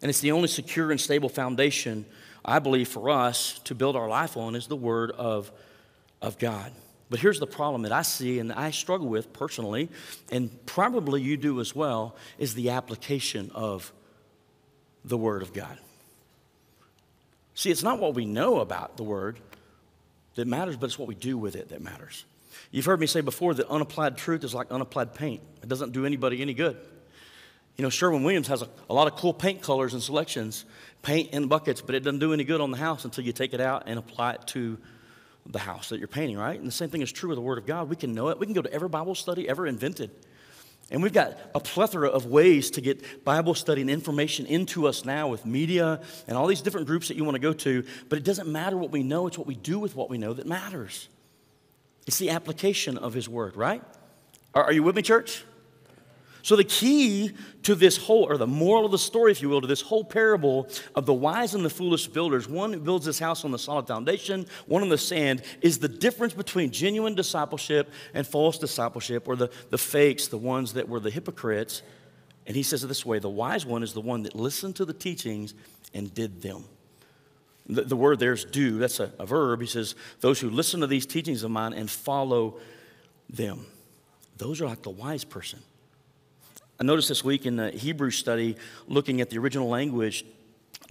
And 0.00 0.08
it's 0.08 0.20
the 0.20 0.32
only 0.32 0.48
secure 0.48 0.90
and 0.90 1.00
stable 1.00 1.28
foundation, 1.28 2.04
I 2.44 2.58
believe, 2.58 2.88
for 2.88 3.10
us 3.10 3.60
to 3.60 3.76
build 3.76 3.94
our 3.94 4.08
life 4.08 4.36
on 4.36 4.56
is 4.56 4.66
the 4.66 4.76
Word 4.76 5.12
of, 5.12 5.52
of 6.20 6.38
God. 6.40 6.72
But 7.12 7.20
here's 7.20 7.38
the 7.38 7.46
problem 7.46 7.82
that 7.82 7.92
I 7.92 8.00
see 8.00 8.38
and 8.38 8.50
I 8.50 8.70
struggle 8.70 9.06
with 9.06 9.34
personally, 9.34 9.90
and 10.30 10.48
probably 10.64 11.20
you 11.20 11.36
do 11.36 11.60
as 11.60 11.76
well, 11.76 12.16
is 12.38 12.54
the 12.54 12.70
application 12.70 13.50
of 13.54 13.92
the 15.04 15.18
Word 15.18 15.42
of 15.42 15.52
God. 15.52 15.76
See, 17.54 17.70
it's 17.70 17.82
not 17.82 17.98
what 17.98 18.14
we 18.14 18.24
know 18.24 18.60
about 18.60 18.96
the 18.96 19.02
Word 19.02 19.38
that 20.36 20.46
matters, 20.46 20.78
but 20.78 20.86
it's 20.86 20.98
what 20.98 21.06
we 21.06 21.14
do 21.14 21.36
with 21.36 21.54
it 21.54 21.68
that 21.68 21.82
matters. 21.82 22.24
You've 22.70 22.86
heard 22.86 22.98
me 22.98 23.06
say 23.06 23.20
before 23.20 23.52
that 23.52 23.68
unapplied 23.68 24.16
truth 24.16 24.42
is 24.42 24.54
like 24.54 24.70
unapplied 24.70 25.12
paint, 25.12 25.42
it 25.62 25.68
doesn't 25.68 25.92
do 25.92 26.06
anybody 26.06 26.40
any 26.40 26.54
good. 26.54 26.78
You 27.76 27.82
know, 27.82 27.90
Sherwin 27.90 28.22
Williams 28.22 28.48
has 28.48 28.62
a, 28.62 28.68
a 28.88 28.94
lot 28.94 29.06
of 29.06 29.18
cool 29.18 29.34
paint 29.34 29.60
colors 29.60 29.92
and 29.92 30.02
selections, 30.02 30.64
paint 31.02 31.34
in 31.34 31.48
buckets, 31.48 31.82
but 31.82 31.94
it 31.94 32.00
doesn't 32.04 32.20
do 32.20 32.32
any 32.32 32.44
good 32.44 32.62
on 32.62 32.70
the 32.70 32.78
house 32.78 33.04
until 33.04 33.22
you 33.22 33.32
take 33.32 33.52
it 33.52 33.60
out 33.60 33.82
and 33.84 33.98
apply 33.98 34.32
it 34.32 34.46
to 34.46 34.78
the 35.46 35.58
house 35.58 35.88
that 35.88 35.98
you're 35.98 36.08
painting, 36.08 36.38
right? 36.38 36.58
And 36.58 36.66
the 36.66 36.72
same 36.72 36.88
thing 36.88 37.02
is 37.02 37.12
true 37.12 37.28
with 37.28 37.36
the 37.36 37.42
Word 37.42 37.58
of 37.58 37.66
God. 37.66 37.88
We 37.88 37.96
can 37.96 38.14
know 38.14 38.28
it. 38.28 38.38
We 38.38 38.46
can 38.46 38.54
go 38.54 38.62
to 38.62 38.72
every 38.72 38.88
Bible 38.88 39.14
study 39.14 39.48
ever 39.48 39.66
invented. 39.66 40.10
And 40.90 41.02
we've 41.02 41.12
got 41.12 41.38
a 41.54 41.60
plethora 41.60 42.08
of 42.08 42.26
ways 42.26 42.70
to 42.72 42.80
get 42.80 43.24
Bible 43.24 43.54
study 43.54 43.80
and 43.80 43.90
information 43.90 44.44
into 44.46 44.86
us 44.86 45.04
now 45.04 45.28
with 45.28 45.46
media 45.46 46.02
and 46.28 46.36
all 46.36 46.46
these 46.46 46.60
different 46.60 46.86
groups 46.86 47.08
that 47.08 47.16
you 47.16 47.24
want 47.24 47.34
to 47.34 47.40
go 47.40 47.52
to. 47.52 47.84
But 48.08 48.18
it 48.18 48.24
doesn't 48.24 48.50
matter 48.50 48.76
what 48.76 48.90
we 48.90 49.02
know, 49.02 49.26
it's 49.26 49.38
what 49.38 49.46
we 49.46 49.54
do 49.54 49.78
with 49.78 49.96
what 49.96 50.10
we 50.10 50.18
know 50.18 50.34
that 50.34 50.46
matters. 50.46 51.08
It's 52.06 52.18
the 52.18 52.30
application 52.30 52.98
of 52.98 53.14
His 53.14 53.28
Word, 53.28 53.56
right? 53.56 53.82
Are, 54.54 54.64
are 54.64 54.72
you 54.72 54.82
with 54.82 54.94
me, 54.94 55.02
church? 55.02 55.44
So, 56.42 56.56
the 56.56 56.64
key 56.64 57.30
to 57.62 57.76
this 57.76 57.96
whole, 57.96 58.24
or 58.24 58.36
the 58.36 58.48
moral 58.48 58.84
of 58.84 58.90
the 58.90 58.98
story, 58.98 59.30
if 59.30 59.40
you 59.40 59.48
will, 59.48 59.60
to 59.60 59.68
this 59.68 59.80
whole 59.80 60.04
parable 60.04 60.68
of 60.96 61.06
the 61.06 61.14
wise 61.14 61.54
and 61.54 61.64
the 61.64 61.70
foolish 61.70 62.08
builders, 62.08 62.48
one 62.48 62.80
builds 62.80 63.06
his 63.06 63.20
house 63.20 63.44
on 63.44 63.52
the 63.52 63.58
solid 63.58 63.86
foundation, 63.86 64.46
one 64.66 64.82
on 64.82 64.88
the 64.88 64.98
sand, 64.98 65.42
is 65.60 65.78
the 65.78 65.88
difference 65.88 66.34
between 66.34 66.72
genuine 66.72 67.14
discipleship 67.14 67.90
and 68.12 68.26
false 68.26 68.58
discipleship, 68.58 69.28
or 69.28 69.36
the, 69.36 69.50
the 69.70 69.78
fakes, 69.78 70.26
the 70.26 70.38
ones 70.38 70.72
that 70.72 70.88
were 70.88 70.98
the 70.98 71.10
hypocrites. 71.10 71.82
And 72.44 72.56
he 72.56 72.64
says 72.64 72.82
it 72.82 72.88
this 72.88 73.06
way 73.06 73.20
the 73.20 73.30
wise 73.30 73.64
one 73.64 73.84
is 73.84 73.92
the 73.92 74.00
one 74.00 74.24
that 74.24 74.34
listened 74.34 74.74
to 74.76 74.84
the 74.84 74.92
teachings 74.92 75.54
and 75.94 76.12
did 76.12 76.42
them. 76.42 76.64
The, 77.66 77.82
the 77.82 77.96
word 77.96 78.18
there's 78.18 78.44
do, 78.44 78.78
that's 78.78 78.98
a, 78.98 79.12
a 79.20 79.26
verb. 79.26 79.60
He 79.60 79.68
says, 79.68 79.94
Those 80.20 80.40
who 80.40 80.50
listen 80.50 80.80
to 80.80 80.88
these 80.88 81.06
teachings 81.06 81.44
of 81.44 81.52
mine 81.52 81.72
and 81.72 81.88
follow 81.88 82.58
them. 83.30 83.66
Those 84.38 84.60
are 84.60 84.66
like 84.66 84.82
the 84.82 84.90
wise 84.90 85.22
person. 85.22 85.60
I 86.82 86.84
noticed 86.84 87.08
this 87.08 87.22
week 87.22 87.46
in 87.46 87.54
the 87.54 87.70
Hebrew 87.70 88.10
study, 88.10 88.56
looking 88.88 89.20
at 89.20 89.30
the 89.30 89.38
original 89.38 89.68
language, 89.68 90.24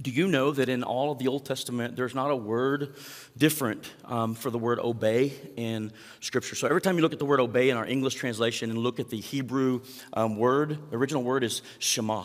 Do 0.01 0.09
you 0.09 0.29
know 0.29 0.51
that 0.51 0.69
in 0.69 0.83
all 0.83 1.11
of 1.11 1.19
the 1.19 1.27
Old 1.27 1.45
Testament, 1.45 1.97
there's 1.97 2.15
not 2.15 2.31
a 2.31 2.35
word 2.35 2.95
different 3.37 3.91
um, 4.05 4.33
for 4.33 4.49
the 4.49 4.57
word 4.57 4.79
obey 4.79 5.33
in 5.57 5.91
Scripture? 6.21 6.55
So 6.55 6.65
every 6.65 6.79
time 6.79 6.95
you 6.95 7.01
look 7.01 7.11
at 7.11 7.19
the 7.19 7.25
word 7.25 7.41
obey 7.41 7.71
in 7.71 7.75
our 7.75 7.85
English 7.85 8.13
translation 8.13 8.69
and 8.69 8.79
look 8.79 9.01
at 9.01 9.09
the 9.09 9.19
Hebrew 9.19 9.81
um, 10.13 10.37
word, 10.37 10.77
the 10.91 10.95
original 10.95 11.23
word 11.23 11.43
is 11.43 11.61
Shema. 11.79 12.23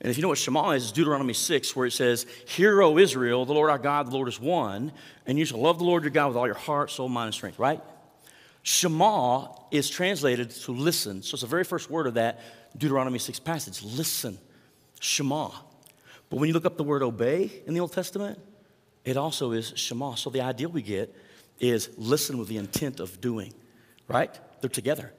And 0.00 0.10
if 0.10 0.16
you 0.18 0.22
know 0.22 0.28
what 0.30 0.38
Shema 0.38 0.72
is, 0.72 0.82
it's 0.82 0.90
Deuteronomy 0.90 1.34
6, 1.34 1.76
where 1.76 1.86
it 1.86 1.92
says, 1.92 2.26
Hear, 2.48 2.82
O 2.82 2.98
Israel, 2.98 3.44
the 3.44 3.54
Lord 3.54 3.70
our 3.70 3.78
God, 3.78 4.08
the 4.08 4.16
Lord 4.16 4.26
is 4.26 4.40
one, 4.40 4.90
and 5.26 5.38
you 5.38 5.44
shall 5.44 5.60
love 5.60 5.78
the 5.78 5.84
Lord 5.84 6.02
your 6.02 6.10
God 6.10 6.26
with 6.26 6.36
all 6.36 6.46
your 6.46 6.56
heart, 6.56 6.90
soul, 6.90 7.08
mind, 7.08 7.26
and 7.26 7.34
strength, 7.34 7.60
right? 7.60 7.80
Shema 8.64 9.46
is 9.70 9.88
translated 9.88 10.50
to 10.50 10.72
listen. 10.72 11.22
So 11.22 11.36
it's 11.36 11.42
the 11.42 11.46
very 11.46 11.62
first 11.62 11.88
word 11.88 12.08
of 12.08 12.14
that 12.14 12.40
Deuteronomy 12.76 13.18
6 13.18 13.38
passage 13.40 13.82
listen. 13.82 14.38
Shema. 15.00 15.50
But 16.28 16.38
when 16.38 16.48
you 16.48 16.54
look 16.54 16.64
up 16.64 16.76
the 16.76 16.84
word 16.84 17.02
obey 17.02 17.50
in 17.66 17.74
the 17.74 17.80
Old 17.80 17.92
Testament, 17.92 18.38
it 19.04 19.16
also 19.16 19.52
is 19.52 19.72
Shema. 19.76 20.14
So 20.14 20.30
the 20.30 20.40
idea 20.40 20.68
we 20.68 20.82
get 20.82 21.14
is 21.60 21.90
listen 21.96 22.38
with 22.38 22.48
the 22.48 22.56
intent 22.56 23.00
of 23.00 23.20
doing, 23.20 23.54
right? 24.08 24.36
They're 24.60 24.70
together. 24.70 25.12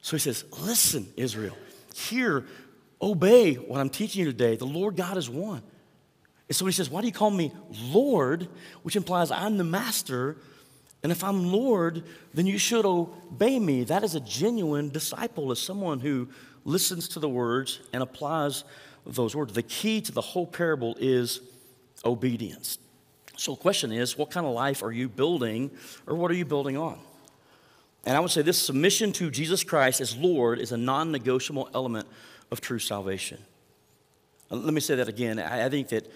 So 0.00 0.16
he 0.16 0.20
says, 0.20 0.44
Listen, 0.60 1.08
Israel, 1.16 1.56
hear, 1.94 2.46
obey 3.02 3.54
what 3.54 3.80
I'm 3.80 3.90
teaching 3.90 4.24
you 4.24 4.30
today. 4.30 4.56
The 4.56 4.64
Lord 4.64 4.96
God 4.96 5.16
is 5.16 5.28
one. 5.28 5.62
And 6.48 6.54
so 6.54 6.64
he 6.66 6.72
says, 6.72 6.88
Why 6.88 7.00
do 7.00 7.08
you 7.08 7.12
call 7.12 7.30
me 7.30 7.52
Lord? 7.82 8.48
Which 8.82 8.96
implies 8.96 9.30
I'm 9.30 9.56
the 9.56 9.64
master. 9.64 10.36
And 11.02 11.12
if 11.12 11.22
I'm 11.22 11.52
Lord, 11.52 12.04
then 12.34 12.46
you 12.46 12.58
should 12.58 12.84
obey 12.84 13.58
me. 13.58 13.84
That 13.84 14.02
is 14.02 14.14
a 14.14 14.20
genuine 14.20 14.88
disciple, 14.88 15.52
is 15.52 15.60
someone 15.60 16.00
who 16.00 16.28
listens 16.66 17.08
to 17.08 17.20
the 17.20 17.28
words 17.28 17.80
and 17.92 18.02
applies 18.02 18.64
those 19.06 19.34
words. 19.34 19.52
The 19.52 19.62
key 19.62 20.00
to 20.02 20.12
the 20.12 20.20
whole 20.20 20.46
parable 20.46 20.96
is 21.00 21.40
obedience. 22.04 22.78
So 23.36 23.52
the 23.52 23.60
question 23.60 23.92
is, 23.92 24.18
what 24.18 24.30
kind 24.30 24.46
of 24.46 24.52
life 24.52 24.82
are 24.82 24.92
you 24.92 25.08
building 25.08 25.70
or 26.06 26.16
what 26.16 26.30
are 26.30 26.34
you 26.34 26.44
building 26.44 26.76
on? 26.76 26.98
And 28.04 28.16
I 28.16 28.20
would 28.20 28.30
say 28.30 28.42
this 28.42 28.58
submission 28.58 29.12
to 29.14 29.30
Jesus 29.30 29.64
Christ 29.64 30.00
as 30.00 30.16
Lord 30.16 30.58
is 30.58 30.72
a 30.72 30.76
non 30.76 31.12
negotiable 31.12 31.68
element 31.74 32.06
of 32.50 32.60
true 32.60 32.78
salvation. 32.78 33.38
Let 34.50 34.72
me 34.72 34.80
say 34.80 34.94
that 34.96 35.08
again. 35.08 35.38
I 35.38 35.68
think 35.68 35.88
that 35.88 36.10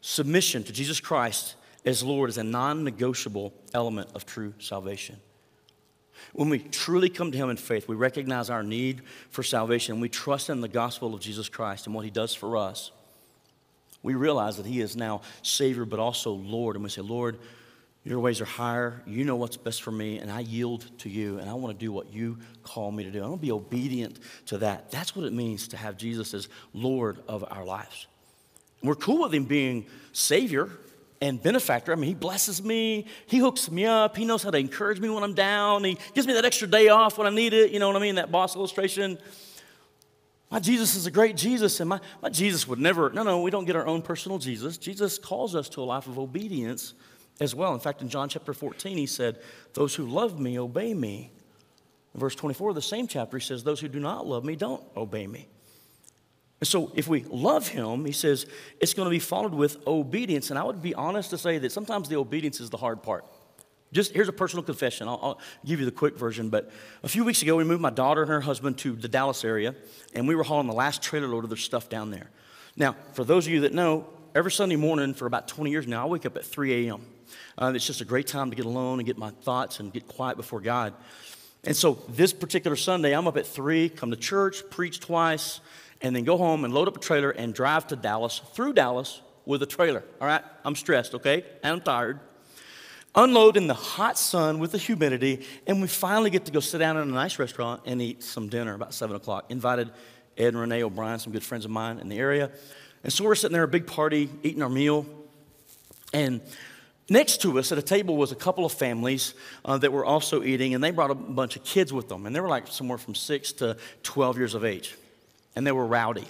submission 0.00 0.64
to 0.64 0.72
Jesus 0.72 1.00
Christ 1.00 1.54
as 1.84 2.02
Lord 2.02 2.30
is 2.30 2.38
a 2.38 2.44
non 2.44 2.82
negotiable 2.82 3.52
element 3.74 4.10
of 4.14 4.24
true 4.24 4.54
salvation. 4.58 5.16
When 6.32 6.48
we 6.48 6.58
truly 6.58 7.08
come 7.08 7.30
to 7.32 7.38
Him 7.38 7.50
in 7.50 7.56
faith, 7.56 7.88
we 7.88 7.96
recognize 7.96 8.50
our 8.50 8.62
need 8.62 9.02
for 9.30 9.42
salvation, 9.42 10.00
we 10.00 10.08
trust 10.08 10.50
in 10.50 10.60
the 10.60 10.68
gospel 10.68 11.14
of 11.14 11.20
Jesus 11.20 11.48
Christ 11.48 11.86
and 11.86 11.94
what 11.94 12.04
He 12.04 12.10
does 12.10 12.34
for 12.34 12.56
us. 12.56 12.90
We 14.02 14.14
realize 14.14 14.56
that 14.58 14.66
He 14.66 14.80
is 14.80 14.96
now 14.96 15.22
Savior, 15.42 15.84
but 15.84 15.98
also 15.98 16.32
Lord. 16.32 16.76
And 16.76 16.84
we 16.84 16.90
say, 16.90 17.00
Lord, 17.00 17.38
your 18.04 18.20
ways 18.20 18.40
are 18.42 18.46
higher. 18.46 19.02
You 19.06 19.24
know 19.24 19.36
what's 19.36 19.56
best 19.56 19.82
for 19.82 19.90
me, 19.90 20.18
and 20.18 20.30
I 20.30 20.40
yield 20.40 20.86
to 20.98 21.08
you, 21.08 21.38
and 21.38 21.48
I 21.48 21.54
want 21.54 21.78
to 21.78 21.84
do 21.84 21.90
what 21.90 22.12
you 22.12 22.38
call 22.62 22.92
me 22.92 23.02
to 23.04 23.10
do. 23.10 23.22
I 23.22 23.26
want 23.26 23.40
to 23.40 23.46
be 23.46 23.52
obedient 23.52 24.20
to 24.46 24.58
that. 24.58 24.90
That's 24.90 25.16
what 25.16 25.24
it 25.24 25.32
means 25.32 25.68
to 25.68 25.78
have 25.78 25.96
Jesus 25.96 26.34
as 26.34 26.48
Lord 26.74 27.18
of 27.26 27.44
our 27.50 27.64
lives. 27.64 28.06
And 28.82 28.90
we're 28.90 28.94
cool 28.96 29.22
with 29.22 29.32
Him 29.32 29.44
being 29.44 29.86
Savior 30.12 30.70
and 31.24 31.42
benefactor. 31.42 31.90
I 31.90 31.94
mean, 31.94 32.08
he 32.08 32.14
blesses 32.14 32.62
me, 32.62 33.06
he 33.26 33.38
hooks 33.38 33.70
me 33.70 33.86
up, 33.86 34.14
he 34.14 34.26
knows 34.26 34.42
how 34.42 34.50
to 34.50 34.58
encourage 34.58 35.00
me 35.00 35.08
when 35.08 35.22
I'm 35.22 35.32
down, 35.32 35.82
he 35.84 35.96
gives 36.14 36.26
me 36.26 36.34
that 36.34 36.44
extra 36.44 36.68
day 36.68 36.88
off 36.88 37.16
when 37.16 37.26
I 37.26 37.30
need 37.30 37.54
it. 37.54 37.70
You 37.70 37.78
know 37.78 37.88
what 37.88 37.96
I 37.96 38.00
mean? 38.00 38.16
That 38.16 38.30
boss 38.30 38.54
illustration. 38.54 39.18
My 40.50 40.60
Jesus 40.60 40.94
is 40.94 41.06
a 41.06 41.10
great 41.10 41.34
Jesus, 41.34 41.80
and 41.80 41.88
my, 41.88 41.98
my 42.20 42.28
Jesus 42.28 42.68
would 42.68 42.78
never, 42.78 43.08
no, 43.10 43.22
no, 43.22 43.40
we 43.40 43.50
don't 43.50 43.64
get 43.64 43.74
our 43.74 43.86
own 43.86 44.02
personal 44.02 44.38
Jesus. 44.38 44.76
Jesus 44.76 45.18
calls 45.18 45.54
us 45.54 45.70
to 45.70 45.80
a 45.80 45.84
life 45.84 46.06
of 46.06 46.18
obedience 46.18 46.92
as 47.40 47.54
well. 47.54 47.72
In 47.72 47.80
fact, 47.80 48.02
in 48.02 48.10
John 48.10 48.28
chapter 48.28 48.52
14, 48.52 48.98
he 48.98 49.06
said, 49.06 49.40
Those 49.72 49.94
who 49.94 50.04
love 50.04 50.38
me 50.38 50.58
obey 50.58 50.92
me. 50.92 51.32
In 52.12 52.20
verse 52.20 52.34
24 52.34 52.68
of 52.68 52.74
the 52.74 52.82
same 52.82 53.08
chapter, 53.08 53.38
he 53.38 53.44
says, 53.44 53.64
Those 53.64 53.80
who 53.80 53.88
do 53.88 53.98
not 53.98 54.26
love 54.26 54.44
me 54.44 54.56
don't 54.56 54.84
obey 54.94 55.26
me. 55.26 55.48
And 56.60 56.68
so, 56.68 56.92
if 56.94 57.08
we 57.08 57.24
love 57.24 57.68
him, 57.68 58.04
he 58.04 58.12
says 58.12 58.46
it's 58.80 58.94
going 58.94 59.06
to 59.06 59.10
be 59.10 59.18
followed 59.18 59.54
with 59.54 59.86
obedience. 59.86 60.50
And 60.50 60.58
I 60.58 60.64
would 60.64 60.80
be 60.80 60.94
honest 60.94 61.30
to 61.30 61.38
say 61.38 61.58
that 61.58 61.72
sometimes 61.72 62.08
the 62.08 62.16
obedience 62.16 62.60
is 62.60 62.70
the 62.70 62.76
hard 62.76 63.02
part. 63.02 63.24
Just 63.92 64.12
here's 64.12 64.28
a 64.28 64.32
personal 64.32 64.64
confession. 64.64 65.06
I'll, 65.06 65.20
I'll, 65.22 65.40
give 65.64 65.78
you 65.78 65.86
the 65.86 65.92
quick 65.92 66.18
version. 66.18 66.48
But 66.48 66.70
a 67.02 67.08
few 67.08 67.24
weeks 67.24 67.42
ago, 67.42 67.56
we 67.56 67.64
moved 67.64 67.80
my 67.80 67.90
daughter 67.90 68.22
and 68.22 68.30
her 68.30 68.40
husband 68.40 68.78
to 68.78 68.92
the 68.92 69.08
Dallas 69.08 69.44
area, 69.44 69.74
and 70.14 70.26
we 70.26 70.34
were 70.34 70.42
hauling 70.42 70.66
the 70.66 70.74
last 70.74 71.00
trailer 71.02 71.28
load 71.28 71.44
of 71.44 71.50
their 71.50 71.56
stuff 71.56 71.88
down 71.88 72.10
there. 72.10 72.28
Now, 72.76 72.96
for 73.12 73.24
those 73.24 73.46
of 73.46 73.52
you 73.52 73.60
that 73.60 73.72
know, 73.72 74.06
every 74.34 74.50
Sunday 74.50 74.74
morning 74.76 75.14
for 75.14 75.26
about 75.26 75.46
20 75.46 75.70
years 75.70 75.86
now, 75.86 76.04
I 76.04 76.08
wake 76.08 76.26
up 76.26 76.36
at 76.36 76.44
3 76.44 76.88
a.m. 76.88 77.06
Uh, 77.56 77.72
it's 77.74 77.86
just 77.86 78.00
a 78.00 78.04
great 78.04 78.26
time 78.26 78.50
to 78.50 78.56
get 78.56 78.66
alone 78.66 78.98
and 78.98 79.06
get 79.06 79.16
my 79.16 79.30
thoughts 79.30 79.78
and 79.78 79.92
get 79.92 80.08
quiet 80.08 80.36
before 80.36 80.60
God. 80.60 80.92
And 81.62 81.76
so 81.76 82.02
this 82.08 82.32
particular 82.32 82.76
Sunday, 82.76 83.14
I'm 83.14 83.28
up 83.28 83.36
at 83.36 83.46
3, 83.46 83.90
come 83.90 84.10
to 84.10 84.16
church, 84.16 84.68
preach 84.70 84.98
twice, 84.98 85.60
and 86.00 86.14
then 86.14 86.24
go 86.24 86.36
home 86.36 86.64
and 86.64 86.74
load 86.74 86.88
up 86.88 86.96
a 86.96 87.00
trailer 87.00 87.30
and 87.30 87.54
drive 87.54 87.86
to 87.88 87.96
Dallas, 87.96 88.40
through 88.52 88.74
Dallas, 88.74 89.20
with 89.46 89.62
a 89.62 89.66
trailer. 89.66 90.02
All 90.20 90.26
right? 90.26 90.42
I'm 90.64 90.74
stressed, 90.74 91.14
okay? 91.14 91.44
And 91.62 91.74
I'm 91.74 91.80
tired. 91.80 92.20
Unload 93.16 93.56
in 93.56 93.68
the 93.68 93.74
hot 93.74 94.18
sun 94.18 94.58
with 94.58 94.72
the 94.72 94.78
humidity, 94.78 95.46
and 95.66 95.80
we 95.80 95.86
finally 95.86 96.30
get 96.30 96.46
to 96.46 96.52
go 96.52 96.58
sit 96.58 96.78
down 96.78 96.96
in 96.96 97.08
a 97.08 97.12
nice 97.12 97.38
restaurant 97.38 97.82
and 97.86 98.02
eat 98.02 98.24
some 98.24 98.48
dinner 98.48 98.74
about 98.74 98.92
7 98.92 99.14
o'clock. 99.14 99.46
Invited 99.50 99.90
Ed 100.36 100.48
and 100.48 100.58
Renee 100.58 100.82
O'Brien, 100.82 101.20
some 101.20 101.32
good 101.32 101.44
friends 101.44 101.64
of 101.64 101.70
mine 101.70 102.00
in 102.00 102.08
the 102.08 102.18
area. 102.18 102.50
And 103.04 103.12
so 103.12 103.22
we're 103.24 103.36
sitting 103.36 103.52
there, 103.52 103.62
a 103.62 103.68
big 103.68 103.86
party, 103.86 104.28
eating 104.42 104.62
our 104.62 104.68
meal. 104.68 105.06
And 106.12 106.40
next 107.08 107.40
to 107.42 107.56
us 107.60 107.70
at 107.70 107.78
a 107.78 107.82
table 107.82 108.16
was 108.16 108.32
a 108.32 108.36
couple 108.36 108.64
of 108.64 108.72
families 108.72 109.34
uh, 109.64 109.78
that 109.78 109.92
were 109.92 110.04
also 110.04 110.42
eating, 110.42 110.74
and 110.74 110.82
they 110.82 110.90
brought 110.90 111.12
a 111.12 111.14
bunch 111.14 111.54
of 111.54 111.62
kids 111.62 111.92
with 111.92 112.08
them. 112.08 112.26
And 112.26 112.34
they 112.34 112.40
were 112.40 112.48
like 112.48 112.66
somewhere 112.66 112.98
from 112.98 113.14
6 113.14 113.52
to 113.52 113.76
12 114.02 114.38
years 114.38 114.54
of 114.54 114.64
age 114.64 114.96
and 115.56 115.66
they 115.66 115.72
were 115.72 115.86
rowdy. 115.86 116.26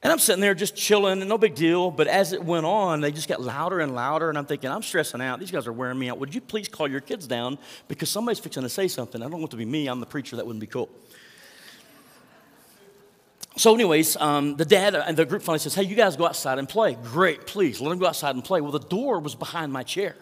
And 0.00 0.12
I'm 0.12 0.20
sitting 0.20 0.40
there 0.40 0.54
just 0.54 0.76
chilling, 0.76 1.20
and 1.20 1.28
no 1.28 1.38
big 1.38 1.56
deal. 1.56 1.90
But 1.90 2.06
as 2.06 2.32
it 2.32 2.44
went 2.44 2.64
on, 2.64 3.00
they 3.00 3.10
just 3.10 3.28
got 3.28 3.40
louder 3.42 3.80
and 3.80 3.96
louder. 3.96 4.28
And 4.28 4.38
I'm 4.38 4.46
thinking, 4.46 4.70
I'm 4.70 4.82
stressing 4.82 5.20
out. 5.20 5.40
These 5.40 5.50
guys 5.50 5.66
are 5.66 5.72
wearing 5.72 5.98
me 5.98 6.08
out. 6.08 6.18
Would 6.18 6.34
you 6.34 6.40
please 6.40 6.68
call 6.68 6.88
your 6.88 7.00
kids 7.00 7.26
down? 7.26 7.58
Because 7.88 8.08
somebody's 8.08 8.38
fixing 8.38 8.62
to 8.62 8.68
say 8.68 8.86
something. 8.86 9.20
I 9.22 9.28
don't 9.28 9.40
want 9.40 9.50
to 9.50 9.56
be 9.56 9.64
me. 9.64 9.88
I'm 9.88 9.98
the 9.98 10.06
preacher. 10.06 10.36
That 10.36 10.46
wouldn't 10.46 10.60
be 10.60 10.68
cool. 10.68 10.88
So, 13.56 13.74
anyways, 13.74 14.16
um, 14.18 14.54
the 14.54 14.64
dad 14.64 14.94
and 14.94 15.16
the 15.16 15.24
group 15.26 15.42
finally 15.42 15.58
says, 15.58 15.74
Hey, 15.74 15.82
you 15.82 15.96
guys 15.96 16.16
go 16.16 16.26
outside 16.26 16.60
and 16.60 16.68
play. 16.68 16.96
Great, 17.02 17.44
please. 17.48 17.80
Let 17.80 17.90
them 17.90 17.98
go 17.98 18.06
outside 18.06 18.36
and 18.36 18.44
play. 18.44 18.60
Well, 18.60 18.70
the 18.70 18.78
door 18.78 19.18
was 19.18 19.34
behind 19.34 19.72
my 19.72 19.82
chair. 19.82 20.14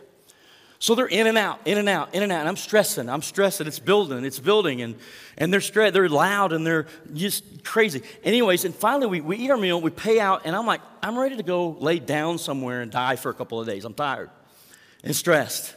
So 0.79 0.95
they're 0.95 1.07
in 1.07 1.27
and 1.27 1.39
out, 1.39 1.61
in 1.65 1.79
and 1.79 1.89
out, 1.89 2.15
in 2.15 2.23
and 2.23 2.31
out. 2.31 2.41
And 2.41 2.49
I'm 2.49 2.57
stressing. 2.57 3.09
I'm 3.09 3.23
stressing. 3.23 3.67
It's 3.67 3.79
building. 3.79 4.25
It's 4.25 4.39
building. 4.39 4.83
And, 4.83 4.97
and 5.39 5.53
they're 5.53 5.61
stressed. 5.61 5.95
They're 5.95 6.09
loud 6.09 6.53
and 6.53 6.67
they're 6.67 6.87
just 7.15 7.65
crazy. 7.65 8.03
Anyways, 8.23 8.65
and 8.65 8.75
finally 8.75 9.07
we, 9.07 9.21
we 9.21 9.37
eat 9.39 9.51
our 9.51 9.57
meal, 9.57 9.81
we 9.81 9.91
pay 9.91 10.21
out, 10.21 10.43
and 10.45 10.55
I'm 10.55 10.67
like, 10.67 10.83
I'm 11.03 11.19
ready 11.19 11.37
to 11.37 11.43
go 11.43 11.71
lay 11.81 11.99
down 11.99 12.39
somewhere 12.39 12.83
and 12.83 12.91
die 12.91 13.17
for 13.17 13.31
a 13.31 13.35
couple 13.35 13.61
of 13.61 13.67
days. 13.67 13.85
I'm 13.85 13.95
tired 13.95 14.31
and 15.03 15.17
stressed. 15.17 15.75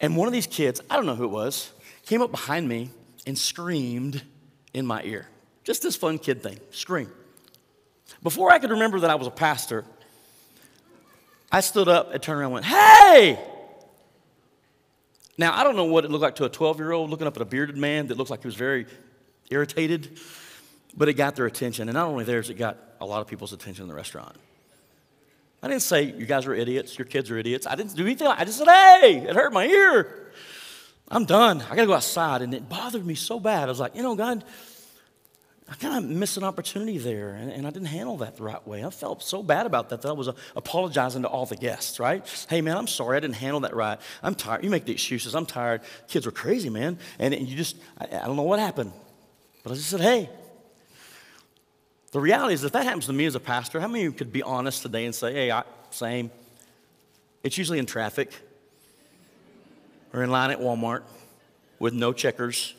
And 0.00 0.16
one 0.16 0.28
of 0.28 0.32
these 0.32 0.46
kids, 0.46 0.80
I 0.88 0.96
don't 0.96 1.06
know 1.06 1.14
who 1.14 1.24
it 1.24 1.30
was, 1.30 1.72
came 2.06 2.22
up 2.22 2.30
behind 2.30 2.68
me 2.68 2.90
and 3.26 3.36
screamed 3.36 4.22
in 4.72 4.86
my 4.86 5.02
ear. 5.02 5.26
Just 5.64 5.82
this 5.82 5.96
fun 5.96 6.18
kid 6.18 6.42
thing, 6.42 6.58
scream. 6.70 7.10
Before 8.22 8.50
I 8.50 8.58
could 8.58 8.70
remember 8.70 9.00
that 9.00 9.10
I 9.10 9.16
was 9.16 9.26
a 9.26 9.32
pastor, 9.32 9.84
I 11.50 11.60
stood 11.60 11.88
up 11.88 12.12
and 12.12 12.22
turned 12.22 12.40
around 12.40 12.46
and 12.46 12.54
went, 12.54 12.66
Hey! 12.66 13.38
Now, 15.38 15.58
I 15.58 15.64
don't 15.64 15.76
know 15.76 15.84
what 15.84 16.04
it 16.04 16.10
looked 16.10 16.22
like 16.22 16.36
to 16.36 16.44
a 16.44 16.48
12 16.48 16.78
year 16.78 16.92
old 16.92 17.10
looking 17.10 17.26
up 17.26 17.36
at 17.36 17.42
a 17.42 17.46
bearded 17.46 17.76
man 17.76 18.06
that 18.08 18.16
looks 18.16 18.30
like 18.30 18.42
he 18.42 18.48
was 18.48 18.54
very 18.54 18.86
irritated, 19.50 20.18
but 20.96 21.08
it 21.08 21.14
got 21.14 21.36
their 21.36 21.46
attention. 21.46 21.88
And 21.88 21.94
not 21.94 22.06
only 22.06 22.24
theirs, 22.24 22.50
it 22.50 22.54
got 22.54 22.78
a 23.00 23.06
lot 23.06 23.20
of 23.20 23.26
people's 23.26 23.52
attention 23.52 23.82
in 23.82 23.88
the 23.88 23.94
restaurant. 23.94 24.36
I 25.62 25.68
didn't 25.68 25.82
say, 25.82 26.04
you 26.04 26.26
guys 26.26 26.46
are 26.46 26.54
idiots, 26.54 26.98
your 26.98 27.06
kids 27.06 27.30
are 27.30 27.38
idiots. 27.38 27.66
I 27.66 27.74
didn't 27.74 27.94
do 27.96 28.04
anything. 28.04 28.28
I 28.28 28.44
just 28.44 28.58
said, 28.58 28.68
hey, 28.68 29.26
it 29.28 29.34
hurt 29.34 29.52
my 29.52 29.66
ear. 29.66 30.32
I'm 31.08 31.24
done. 31.24 31.62
I 31.62 31.70
got 31.76 31.82
to 31.82 31.86
go 31.86 31.94
outside. 31.94 32.42
And 32.42 32.52
it 32.54 32.68
bothered 32.68 33.04
me 33.04 33.14
so 33.14 33.38
bad. 33.40 33.64
I 33.64 33.66
was 33.66 33.80
like, 33.80 33.94
you 33.94 34.02
know, 34.02 34.14
God, 34.14 34.44
I 35.68 35.74
kind 35.74 35.96
of 35.96 36.08
missed 36.08 36.36
an 36.36 36.44
opportunity 36.44 36.96
there, 36.98 37.30
and, 37.30 37.50
and, 37.50 37.66
I 37.66 37.70
didn't 37.70 37.88
handle 37.88 38.18
that 38.18 38.36
the 38.36 38.44
right 38.44 38.64
way. 38.68 38.84
I 38.84 38.90
felt 38.90 39.20
so 39.20 39.42
bad 39.42 39.66
about 39.66 39.88
that 39.88 40.00
that 40.02 40.08
I 40.08 40.12
was 40.12 40.28
uh, 40.28 40.32
apologizing 40.54 41.22
to 41.22 41.28
all 41.28 41.44
the 41.44 41.56
guests, 41.56 41.98
right? 41.98 42.24
Hey, 42.48 42.60
man, 42.60 42.76
I'm 42.76 42.86
sorry 42.86 43.16
I 43.16 43.20
didn't 43.20 43.34
handle 43.34 43.60
that 43.60 43.74
right. 43.74 43.98
I'm 44.22 44.36
tired. 44.36 44.62
You 44.62 44.70
make 44.70 44.84
the 44.84 44.92
excuses. 44.92 45.34
I'm 45.34 45.44
tired. 45.44 45.80
Kids 46.06 46.24
were 46.24 46.30
crazy, 46.30 46.70
man. 46.70 46.98
And, 47.18 47.34
and 47.34 47.48
you 47.48 47.56
just, 47.56 47.76
I, 47.98 48.04
I, 48.04 48.26
don't 48.26 48.36
know 48.36 48.44
what 48.44 48.60
happened. 48.60 48.92
But 49.64 49.72
I 49.72 49.74
just 49.74 49.90
said, 49.90 50.00
hey. 50.00 50.30
The 52.12 52.20
reality 52.20 52.54
is, 52.54 52.62
if 52.62 52.70
that 52.70 52.84
happens 52.84 53.06
to 53.06 53.12
me 53.12 53.26
as 53.26 53.34
a 53.34 53.40
pastor, 53.40 53.80
how 53.80 53.88
many 53.88 54.06
of 54.06 54.12
you 54.12 54.16
could 54.16 54.32
be 54.32 54.44
honest 54.44 54.82
today 54.82 55.04
and 55.04 55.14
say, 55.14 55.32
hey, 55.32 55.50
I, 55.50 55.64
same? 55.90 56.30
It's 57.42 57.58
usually 57.58 57.80
in 57.80 57.86
traffic 57.86 58.32
or 60.12 60.22
in 60.22 60.30
line 60.30 60.52
at 60.52 60.60
Walmart 60.60 61.02
with 61.80 61.92
no 61.92 62.12
checkers 62.12 62.74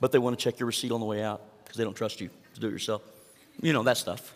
but 0.00 0.12
they 0.12 0.18
want 0.18 0.38
to 0.38 0.42
check 0.42 0.58
your 0.58 0.66
receipt 0.66 0.90
on 0.90 1.00
the 1.00 1.06
way 1.06 1.22
out 1.22 1.42
because 1.62 1.76
they 1.76 1.84
don't 1.84 1.94
trust 1.94 2.20
you 2.20 2.30
to 2.54 2.60
do 2.60 2.68
it 2.68 2.72
yourself. 2.72 3.02
You 3.60 3.72
know, 3.72 3.82
that 3.84 3.98
stuff. 3.98 4.34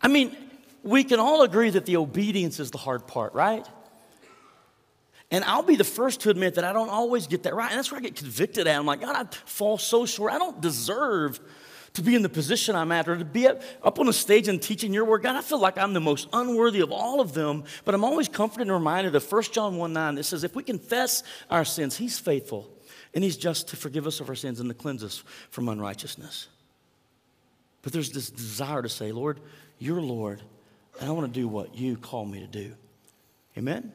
I 0.00 0.08
mean, 0.08 0.36
we 0.82 1.04
can 1.04 1.20
all 1.20 1.42
agree 1.42 1.70
that 1.70 1.86
the 1.86 1.96
obedience 1.96 2.58
is 2.58 2.70
the 2.70 2.78
hard 2.78 3.06
part, 3.06 3.34
right? 3.34 3.66
And 5.30 5.44
I'll 5.44 5.62
be 5.62 5.76
the 5.76 5.84
first 5.84 6.20
to 6.22 6.30
admit 6.30 6.56
that 6.56 6.64
I 6.64 6.72
don't 6.72 6.90
always 6.90 7.26
get 7.26 7.44
that 7.44 7.54
right. 7.54 7.70
And 7.70 7.78
that's 7.78 7.90
where 7.90 7.98
I 7.98 8.02
get 8.02 8.16
convicted 8.16 8.66
at. 8.66 8.76
I'm 8.76 8.84
like, 8.84 9.00
God, 9.00 9.16
I 9.16 9.24
fall 9.46 9.78
so 9.78 10.04
short. 10.04 10.32
I 10.32 10.38
don't 10.38 10.60
deserve 10.60 11.40
to 11.94 12.02
be 12.02 12.14
in 12.14 12.22
the 12.22 12.28
position 12.28 12.74
I'm 12.74 12.90
at 12.90 13.08
or 13.08 13.16
to 13.16 13.24
be 13.24 13.46
up, 13.46 13.62
up 13.82 13.98
on 13.98 14.08
a 14.08 14.12
stage 14.12 14.48
and 14.48 14.60
teaching 14.60 14.92
your 14.92 15.04
word. 15.04 15.22
God, 15.22 15.36
I 15.36 15.42
feel 15.42 15.58
like 15.58 15.78
I'm 15.78 15.92
the 15.92 16.00
most 16.00 16.28
unworthy 16.32 16.80
of 16.80 16.90
all 16.90 17.20
of 17.20 17.32
them. 17.32 17.64
But 17.84 17.94
I'm 17.94 18.04
always 18.04 18.28
comforted 18.28 18.62
and 18.62 18.72
reminded 18.72 19.14
of 19.14 19.30
1 19.30 19.42
John 19.52 19.76
1 19.76 19.92
9 19.92 20.14
that 20.16 20.24
says, 20.24 20.44
if 20.44 20.54
we 20.54 20.62
confess 20.62 21.22
our 21.50 21.64
sins, 21.64 21.96
He's 21.96 22.18
faithful 22.18 22.68
and 23.14 23.22
He's 23.22 23.36
just 23.36 23.68
to 23.68 23.76
forgive 23.76 24.06
us 24.06 24.20
of 24.20 24.28
our 24.28 24.34
sins 24.34 24.60
and 24.60 24.68
to 24.68 24.74
cleanse 24.74 25.04
us 25.04 25.22
from 25.50 25.68
unrighteousness. 25.68 26.48
But 27.82 27.92
there's 27.92 28.10
this 28.10 28.30
desire 28.30 28.82
to 28.82 28.88
say, 28.88 29.12
Lord, 29.12 29.40
you're 29.78 30.00
Lord, 30.00 30.40
and 31.00 31.08
I 31.08 31.12
want 31.12 31.32
to 31.32 31.40
do 31.40 31.48
what 31.48 31.74
you 31.74 31.96
call 31.96 32.24
me 32.24 32.40
to 32.40 32.46
do. 32.46 32.74
Amen? 33.58 33.92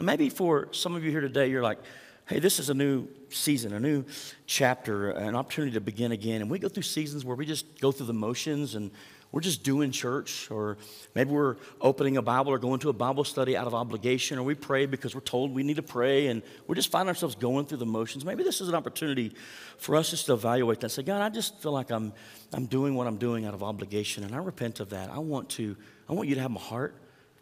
Maybe 0.00 0.30
for 0.30 0.68
some 0.72 0.94
of 0.94 1.04
you 1.04 1.10
here 1.10 1.20
today, 1.20 1.48
you're 1.48 1.62
like, 1.62 1.78
hey, 2.26 2.38
this 2.38 2.60
is 2.60 2.70
a 2.70 2.74
new 2.74 3.08
season, 3.28 3.74
a 3.74 3.80
new 3.80 4.04
chapter, 4.46 5.10
an 5.10 5.34
opportunity 5.34 5.72
to 5.72 5.80
begin 5.80 6.12
again. 6.12 6.40
And 6.40 6.50
we 6.50 6.60
go 6.60 6.68
through 6.68 6.84
seasons 6.84 7.24
where 7.24 7.36
we 7.36 7.44
just 7.44 7.80
go 7.80 7.90
through 7.90 8.06
the 8.06 8.14
motions 8.14 8.76
and 8.76 8.92
we're 9.32 9.40
just 9.40 9.62
doing 9.62 9.92
church, 9.92 10.50
or 10.50 10.76
maybe 11.14 11.30
we're 11.30 11.56
opening 11.80 12.16
a 12.16 12.22
Bible 12.22 12.52
or 12.52 12.58
going 12.58 12.80
to 12.80 12.88
a 12.88 12.92
Bible 12.92 13.22
study 13.22 13.56
out 13.56 13.68
of 13.68 13.74
obligation, 13.74 14.38
or 14.38 14.42
we 14.42 14.54
pray 14.54 14.86
because 14.86 15.14
we're 15.14 15.20
told 15.20 15.54
we 15.54 15.62
need 15.62 15.76
to 15.76 15.82
pray, 15.82 16.26
and 16.26 16.42
we're 16.66 16.74
just 16.74 16.90
finding 16.90 17.08
ourselves 17.08 17.36
going 17.36 17.66
through 17.66 17.78
the 17.78 17.86
motions. 17.86 18.24
Maybe 18.24 18.42
this 18.42 18.60
is 18.60 18.68
an 18.68 18.74
opportunity 18.74 19.32
for 19.78 19.94
us 19.94 20.10
just 20.10 20.26
to 20.26 20.32
evaluate 20.32 20.80
that 20.80 20.86
and 20.86 20.92
say, 20.92 21.02
God, 21.02 21.22
I 21.22 21.28
just 21.28 21.62
feel 21.62 21.70
like 21.72 21.90
I'm, 21.90 22.12
I'm 22.52 22.66
doing 22.66 22.96
what 22.96 23.06
I'm 23.06 23.18
doing 23.18 23.46
out 23.46 23.54
of 23.54 23.62
obligation, 23.62 24.24
and 24.24 24.34
I 24.34 24.38
repent 24.38 24.80
of 24.80 24.90
that. 24.90 25.10
I 25.10 25.18
want 25.18 25.48
to, 25.50 25.76
I 26.08 26.12
want 26.12 26.28
you 26.28 26.34
to 26.34 26.40
have 26.40 26.50
my 26.50 26.60
heart, 26.60 26.96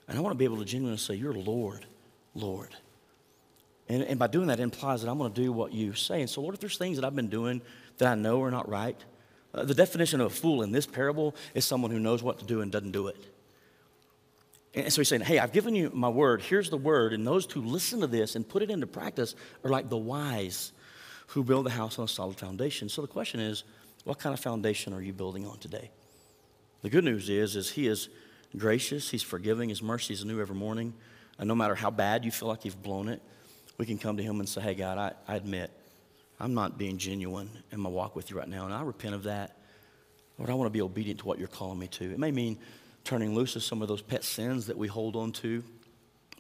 and 0.09 0.19
I 0.19 0.21
want 0.21 0.35
to 0.35 0.39
be 0.39 0.45
able 0.45 0.59
to 0.59 0.67
genuinely 0.67 0.99
say, 0.99 1.15
You're 1.15 1.33
Lord, 1.33 1.87
Lord. 2.35 2.75
And, 3.89 4.03
and 4.03 4.19
by 4.19 4.27
doing 4.27 4.49
that, 4.49 4.61
implies 4.61 5.03
that 5.03 5.11
I'm 5.11 5.17
going 5.17 5.33
to 5.33 5.43
do 5.43 5.51
what 5.51 5.73
you 5.73 5.95
say. 5.95 6.21
And 6.21 6.29
so, 6.29 6.43
Lord, 6.43 6.55
if 6.55 6.61
there's 6.61 6.77
things 6.77 6.99
that 6.99 7.07
I've 7.07 7.17
been 7.17 7.29
doing 7.29 7.63
that 7.97 8.09
I 8.09 8.15
know 8.15 8.43
are 8.43 8.51
not 8.51 8.69
right, 8.69 9.03
uh, 9.59 9.65
the 9.65 9.75
definition 9.75 10.21
of 10.21 10.27
a 10.29 10.35
fool 10.35 10.63
in 10.63 10.73
this 10.73 10.87
parable 10.87 11.35
is 11.55 11.65
someone 11.65 11.91
who 11.91 11.99
knows 11.99 12.23
what 12.23 12.39
to 12.39 12.45
do 12.45 12.61
and 12.61 12.71
doesn't 12.71 12.93
do 12.93 13.09
it. 13.09 13.17
And 14.75 14.93
so 14.93 15.01
he's 15.01 15.09
saying, 15.09 15.23
Hey, 15.23 15.39
I've 15.39 15.53
given 15.53 15.75
you 15.75 15.91
my 15.93 16.09
word. 16.09 16.43
Here's 16.43 16.71
the 16.71 16.77
word. 16.77 17.13
And 17.13 17.27
those 17.27 17.51
who 17.51 17.63
listen 17.63 18.01
to 18.01 18.07
this 18.07 18.37
and 18.37 18.49
put 18.49 18.63
it 18.63 18.71
into 18.71 18.87
practice 18.87 19.35
are 19.65 19.71
like 19.71 19.89
the 19.89 19.97
wise 19.97 20.73
who 21.29 21.43
build 21.43 21.67
the 21.67 21.71
house 21.71 21.99
on 21.99 22.05
a 22.05 22.09
solid 22.09 22.39
foundation. 22.39 22.89
So 22.89 23.03
the 23.03 23.09
question 23.09 23.41
is, 23.41 23.65
what 24.05 24.19
kind 24.19 24.33
of 24.33 24.41
foundation 24.41 24.93
are 24.93 25.03
you 25.03 25.13
building 25.13 25.47
on 25.47 25.59
today? 25.59 25.91
The 26.83 26.91
good 26.91 27.05
news 27.05 27.29
is, 27.29 27.57
is 27.57 27.71
he 27.71 27.87
is 27.87 28.09
gracious, 28.57 29.11
he's 29.11 29.23
forgiving, 29.23 29.69
his 29.69 29.83
mercy 29.83 30.15
is 30.15 30.25
new 30.25 30.41
every 30.41 30.55
morning. 30.55 30.95
And 31.39 31.49
no 31.49 31.55
matter 31.55 31.75
how 31.75 31.91
bad 31.91 32.25
you 32.25 32.31
feel 32.31 32.49
like 32.49 32.65
you've 32.65 32.83
blown 32.83 33.09
it, 33.09 33.21
we 33.77 33.87
can 33.87 33.99
come 33.99 34.17
to 34.17 34.23
him 34.23 34.41
and 34.41 34.49
say, 34.49 34.61
Hey, 34.61 34.75
God, 34.75 34.99
I, 34.99 35.33
I 35.33 35.37
admit 35.37 35.71
I'm 36.41 36.55
not 36.55 36.79
being 36.79 36.99
genuine 36.99 37.51
in 37.73 37.81
my 37.81 37.89
walk 37.89 38.15
with 38.15 38.31
you 38.31 38.39
right 38.39 38.49
now, 38.49 38.65
and 38.65 38.73
I 38.73 38.83
repent 38.83 39.15
of 39.15 39.25
that. 39.25 39.57
Lord, 40.39 40.51
I 40.51 40.55
want 40.55 40.67
to 40.67 40.73
be 40.73 40.83
obedient 40.83 41.21
to 41.21 41.27
what 41.27 41.39
you're 41.39 41.49
calling 41.49 41.79
me 41.79 41.89
to. 41.89 42.05
It 42.13 42.19
may 42.19 42.31
mean 42.31 42.59
turning 43.05 43.35
loose 43.35 43.57
of 43.57 43.63
some 43.63 43.83
of 43.83 43.89
those 43.89 44.03
pet 44.03 44.23
sins 44.23 44.67
that 44.67 44.79
we 44.79 44.87
hold 44.87 45.17
on 45.17 45.33
to 45.33 45.65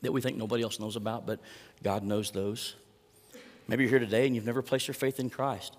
that 0.02 0.12
we 0.12 0.20
think 0.20 0.36
nobody 0.36 0.62
else 0.62 0.78
knows 0.78 0.96
about, 0.96 1.26
but 1.26 1.40
God 1.82 2.04
knows 2.04 2.30
those. 2.30 2.76
Maybe 3.66 3.82
you're 3.82 3.90
here 3.90 3.98
today 3.98 4.26
and 4.26 4.34
you've 4.34 4.46
never 4.46 4.62
placed 4.62 4.86
your 4.86 4.94
faith 4.94 5.18
in 5.18 5.30
Christ. 5.30 5.76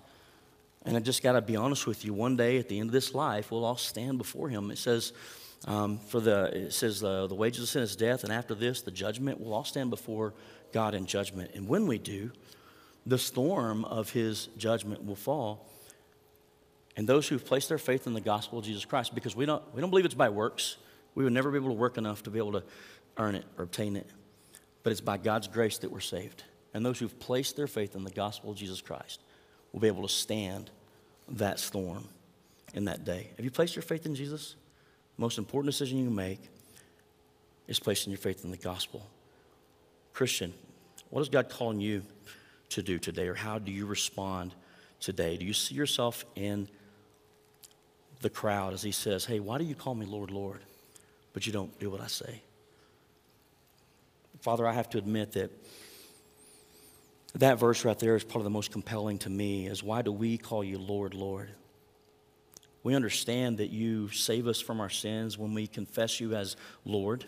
And 0.84 0.96
I 0.96 1.00
just 1.00 1.22
got 1.22 1.32
to 1.32 1.40
be 1.42 1.56
honest 1.56 1.86
with 1.86 2.04
you. 2.04 2.14
One 2.14 2.36
day 2.36 2.58
at 2.58 2.68
the 2.68 2.78
end 2.78 2.88
of 2.88 2.92
this 2.92 3.14
life, 3.14 3.50
we'll 3.50 3.64
all 3.64 3.76
stand 3.76 4.18
before 4.18 4.48
Him. 4.48 4.70
It 4.70 4.78
says, 4.78 5.12
um, 5.66 5.98
for 5.98 6.20
the 6.20 6.44
it 6.66 6.72
says 6.72 7.04
uh, 7.04 7.26
the 7.26 7.34
wages 7.34 7.62
of 7.62 7.68
sin 7.68 7.82
is 7.82 7.94
death, 7.94 8.24
and 8.24 8.32
after 8.32 8.54
this, 8.54 8.80
the 8.80 8.90
judgment. 8.90 9.40
We'll 9.40 9.52
all 9.52 9.64
stand 9.64 9.90
before 9.90 10.32
God 10.72 10.94
in 10.94 11.04
judgment. 11.04 11.50
And 11.54 11.68
when 11.68 11.86
we 11.86 11.98
do, 11.98 12.32
the 13.06 13.18
storm 13.18 13.84
of 13.84 14.10
his 14.10 14.48
judgment 14.56 15.04
will 15.04 15.16
fall. 15.16 15.66
And 16.96 17.08
those 17.08 17.28
who've 17.28 17.44
placed 17.44 17.68
their 17.68 17.78
faith 17.78 18.06
in 18.06 18.14
the 18.14 18.20
gospel 18.20 18.58
of 18.58 18.64
Jesus 18.64 18.84
Christ, 18.84 19.14
because 19.14 19.34
we 19.34 19.46
don't, 19.46 19.62
we 19.74 19.80
don't 19.80 19.90
believe 19.90 20.04
it's 20.04 20.14
by 20.14 20.28
works, 20.28 20.76
we 21.14 21.24
would 21.24 21.32
never 21.32 21.50
be 21.50 21.56
able 21.56 21.68
to 21.68 21.74
work 21.74 21.98
enough 21.98 22.22
to 22.24 22.30
be 22.30 22.38
able 22.38 22.52
to 22.52 22.62
earn 23.16 23.34
it 23.34 23.44
or 23.56 23.64
obtain 23.64 23.96
it. 23.96 24.06
But 24.82 24.92
it's 24.92 25.00
by 25.00 25.18
God's 25.18 25.48
grace 25.48 25.78
that 25.78 25.90
we're 25.90 26.00
saved. 26.00 26.44
And 26.72 26.84
those 26.84 26.98
who've 26.98 27.18
placed 27.18 27.56
their 27.56 27.66
faith 27.66 27.94
in 27.94 28.04
the 28.04 28.10
gospel 28.10 28.50
of 28.50 28.56
Jesus 28.56 28.80
Christ 28.80 29.20
will 29.72 29.80
be 29.80 29.88
able 29.88 30.02
to 30.02 30.12
stand 30.12 30.70
that 31.28 31.58
storm 31.58 32.08
in 32.74 32.84
that 32.84 33.04
day. 33.04 33.30
Have 33.36 33.44
you 33.44 33.50
placed 33.50 33.76
your 33.76 33.82
faith 33.82 34.06
in 34.06 34.14
Jesus? 34.14 34.54
The 35.16 35.22
Most 35.22 35.38
important 35.38 35.72
decision 35.72 35.98
you 35.98 36.04
can 36.04 36.14
make 36.14 36.40
is 37.66 37.78
placing 37.78 38.10
your 38.10 38.18
faith 38.18 38.44
in 38.44 38.50
the 38.50 38.56
gospel. 38.56 39.06
Christian, 40.12 40.52
what 41.10 41.20
is 41.20 41.28
God 41.28 41.48
calling 41.48 41.80
you 41.80 42.02
to 42.70 42.82
do 42.82 42.98
today, 42.98 43.28
or 43.28 43.34
how 43.34 43.58
do 43.58 43.70
you 43.70 43.86
respond 43.86 44.54
today? 45.00 45.36
Do 45.36 45.44
you 45.44 45.52
see 45.52 45.74
yourself 45.74 46.24
in 46.34 46.68
the 48.20 48.30
crowd 48.30 48.72
as 48.72 48.82
he 48.82 48.92
says, 48.92 49.24
Hey, 49.24 49.40
why 49.40 49.58
do 49.58 49.64
you 49.64 49.74
call 49.74 49.94
me 49.94 50.06
Lord, 50.06 50.30
Lord, 50.30 50.60
but 51.32 51.46
you 51.46 51.52
don't 51.52 51.78
do 51.78 51.90
what 51.90 52.00
I 52.00 52.06
say? 52.06 52.42
Father, 54.40 54.66
I 54.66 54.72
have 54.72 54.88
to 54.90 54.98
admit 54.98 55.32
that 55.32 55.50
that 57.34 57.58
verse 57.58 57.84
right 57.84 57.98
there 57.98 58.16
is 58.16 58.24
probably 58.24 58.44
the 58.44 58.50
most 58.50 58.72
compelling 58.72 59.18
to 59.18 59.30
me 59.30 59.66
is 59.66 59.82
why 59.82 60.02
do 60.02 60.10
we 60.10 60.36
call 60.36 60.64
you 60.64 60.78
Lord, 60.78 61.14
Lord? 61.14 61.50
We 62.82 62.94
understand 62.94 63.58
that 63.58 63.70
you 63.70 64.08
save 64.08 64.46
us 64.46 64.60
from 64.60 64.80
our 64.80 64.90
sins 64.90 65.36
when 65.36 65.52
we 65.52 65.66
confess 65.66 66.18
you 66.18 66.34
as 66.34 66.56
Lord. 66.84 67.26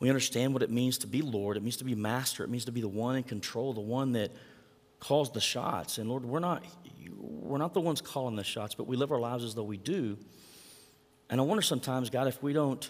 We 0.00 0.08
understand 0.08 0.52
what 0.52 0.62
it 0.62 0.70
means 0.70 0.98
to 0.98 1.06
be 1.06 1.22
Lord. 1.22 1.56
It 1.56 1.62
means 1.62 1.78
to 1.78 1.84
be 1.84 1.94
master. 1.94 2.44
It 2.44 2.50
means 2.50 2.66
to 2.66 2.72
be 2.72 2.80
the 2.80 2.88
one 2.88 3.16
in 3.16 3.24
control, 3.24 3.72
the 3.72 3.80
one 3.80 4.12
that 4.12 4.30
calls 5.00 5.32
the 5.32 5.40
shots. 5.40 5.98
And 5.98 6.08
Lord, 6.08 6.24
we're 6.24 6.38
not, 6.38 6.64
we're 7.18 7.58
not 7.58 7.74
the 7.74 7.80
ones 7.80 8.00
calling 8.00 8.36
the 8.36 8.44
shots, 8.44 8.74
but 8.74 8.86
we 8.86 8.96
live 8.96 9.10
our 9.10 9.20
lives 9.20 9.44
as 9.44 9.54
though 9.54 9.64
we 9.64 9.76
do. 9.76 10.16
And 11.30 11.40
I 11.40 11.44
wonder 11.44 11.62
sometimes, 11.62 12.10
God, 12.10 12.26
if 12.26 12.42
we 12.42 12.52
don't 12.52 12.88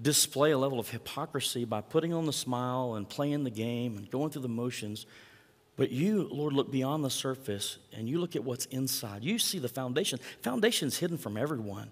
display 0.00 0.50
a 0.50 0.58
level 0.58 0.80
of 0.80 0.88
hypocrisy 0.88 1.64
by 1.64 1.80
putting 1.80 2.12
on 2.12 2.26
the 2.26 2.32
smile 2.32 2.94
and 2.94 3.08
playing 3.08 3.44
the 3.44 3.50
game 3.50 3.96
and 3.96 4.10
going 4.10 4.30
through 4.30 4.42
the 4.42 4.48
motions, 4.48 5.06
but 5.76 5.90
you, 5.90 6.28
Lord, 6.30 6.52
look 6.52 6.70
beyond 6.70 7.04
the 7.04 7.10
surface 7.10 7.78
and 7.92 8.08
you 8.08 8.18
look 8.18 8.36
at 8.36 8.44
what's 8.44 8.66
inside. 8.66 9.22
You 9.24 9.38
see 9.38 9.58
the 9.58 9.68
foundation. 9.68 10.18
Foundation's 10.42 10.98
hidden 10.98 11.18
from 11.18 11.36
everyone. 11.36 11.90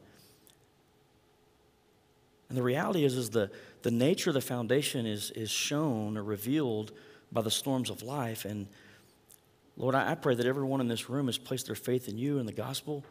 And 2.53 2.59
the 2.59 2.63
reality 2.63 3.07
is, 3.07 3.17
is 3.17 3.31
the, 3.31 3.51
the 3.81 3.91
nature 3.91 4.29
of 4.29 4.35
the 4.35 4.43
foundation 4.43 5.07
is, 5.07 5.31
is 5.31 5.51
shown 5.51 6.19
or 6.19 6.23
revealed 6.23 6.93
by 7.33 7.41
the 7.41 7.51
storms 7.51 7.89
of 7.89 8.03
life. 8.03 8.45
And 8.45 8.67
Lord, 9.79 9.95
I, 9.95 10.15
pray 10.17 10.35
that 10.35 10.45
everyone 10.45 10.83
in 10.83 10.87
this 10.87 11.09
room 11.09 11.29
has 11.29 11.39
placed 11.39 11.65
their 11.65 11.75
faith 11.75 12.11
in 12.11 12.19
you 12.19 12.39
and 12.39 12.47
the 12.47 12.53
gospel. 12.53 13.07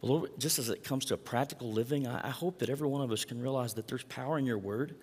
But 0.00 0.08
Lord, 0.08 0.30
just 0.38 0.58
as 0.58 0.68
it 0.68 0.82
comes 0.82 1.04
to 1.04 1.16
practical 1.16 1.70
living, 1.70 2.08
I, 2.08 2.26
I 2.26 2.30
hope 2.30 2.58
that 2.58 2.68
every 2.68 2.88
one 2.88 3.02
of 3.02 3.12
us 3.12 3.24
can 3.24 3.40
realize 3.40 3.74
that 3.74 3.86
there's 3.86 4.02
power 4.02 4.36
in 4.36 4.44
your 4.44 4.58
word. 4.58 4.96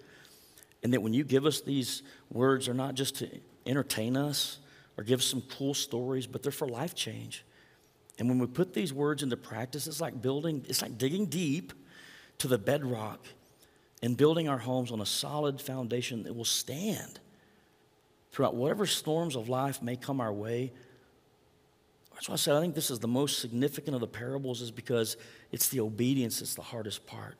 And 0.83 0.91
that 0.91 1.01
when 1.01 1.13
you 1.13 1.23
give 1.23 1.45
us 1.45 1.61
these 1.61 2.03
words, 2.29 2.65
they're 2.65 2.75
not 2.75 2.95
just 2.95 3.15
to 3.19 3.29
entertain 3.65 4.17
us 4.17 4.59
or 4.97 5.05
give 5.05 5.23
some 5.23 5.41
cool 5.57 5.73
stories, 5.73 6.27
but 6.27 6.43
they're 6.43 6.51
for 6.51 6.67
life 6.67 6.95
change. 6.95 7.45
And 8.19 8.27
when 8.27 8.39
we 8.39 8.47
put 8.47 8.73
these 8.73 8.91
words 8.91 9.23
into 9.23 9.37
practice, 9.37 9.87
it's 9.87 10.01
like 10.01 10.21
building, 10.21 10.65
it's 10.67 10.81
like 10.81 10.97
digging 10.97 11.27
deep 11.27 11.71
to 12.39 12.49
the 12.49 12.57
bedrock 12.57 13.25
and 14.03 14.17
building 14.17 14.49
our 14.49 14.57
homes 14.57 14.91
on 14.91 14.99
a 14.99 15.05
solid 15.05 15.61
foundation 15.61 16.23
that 16.23 16.35
will 16.35 16.43
stand 16.43 17.21
throughout 18.31 18.53
whatever 18.53 18.85
storms 18.85 19.37
of 19.37 19.47
life 19.47 19.81
may 19.81 19.95
come 19.95 20.19
our 20.19 20.33
way. 20.33 20.73
That's 22.13 22.27
why 22.27 22.33
I 22.33 22.35
said 22.35 22.55
I 22.55 22.59
think 22.59 22.75
this 22.75 22.91
is 22.91 22.99
the 22.99 23.07
most 23.07 23.39
significant 23.39 23.95
of 23.95 24.01
the 24.01 24.07
parables, 24.07 24.61
is 24.61 24.71
because 24.71 25.15
it's 25.53 25.69
the 25.69 25.79
obedience 25.79 26.39
that's 26.39 26.53
the 26.53 26.61
hardest 26.61 27.07
part. 27.07 27.37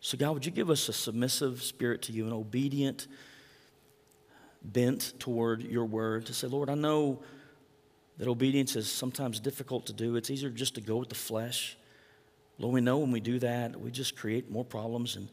So, 0.00 0.16
God, 0.16 0.34
would 0.34 0.46
you 0.46 0.52
give 0.52 0.70
us 0.70 0.88
a 0.88 0.92
submissive 0.92 1.60
spirit 1.60 2.02
to 2.02 2.12
you, 2.12 2.24
an 2.26 2.32
obedient 2.32 3.08
bent 4.62 5.14
toward 5.18 5.62
your 5.62 5.86
word 5.86 6.26
to 6.26 6.34
say, 6.34 6.46
Lord, 6.46 6.70
I 6.70 6.74
know 6.74 7.20
that 8.18 8.28
obedience 8.28 8.76
is 8.76 8.88
sometimes 8.88 9.40
difficult 9.40 9.86
to 9.86 9.92
do. 9.92 10.14
It's 10.14 10.30
easier 10.30 10.50
just 10.50 10.76
to 10.76 10.80
go 10.80 10.98
with 10.98 11.08
the 11.08 11.16
flesh. 11.16 11.76
Lord, 12.60 12.74
we 12.74 12.80
know 12.80 12.98
when 12.98 13.10
we 13.10 13.18
do 13.18 13.40
that, 13.40 13.80
we 13.80 13.90
just 13.90 14.16
create 14.16 14.52
more 14.52 14.64
problems 14.64 15.16
and 15.16 15.28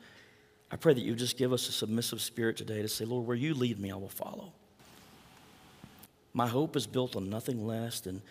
I 0.71 0.77
pray 0.77 0.93
that 0.93 1.01
you 1.01 1.15
just 1.15 1.37
give 1.37 1.51
us 1.51 1.67
a 1.67 1.71
submissive 1.71 2.21
spirit 2.21 2.55
today 2.55 2.81
to 2.81 2.87
say, 2.87 3.03
Lord, 3.03 3.27
where 3.27 3.35
you 3.35 3.53
lead 3.53 3.79
me, 3.79 3.91
I 3.91 3.95
will 3.95 4.07
follow. 4.07 4.53
My 6.33 6.47
hope 6.47 6.77
is 6.77 6.87
built 6.87 7.15
on 7.17 7.29
nothing 7.29 7.67
less 7.67 7.99
than 7.99 8.21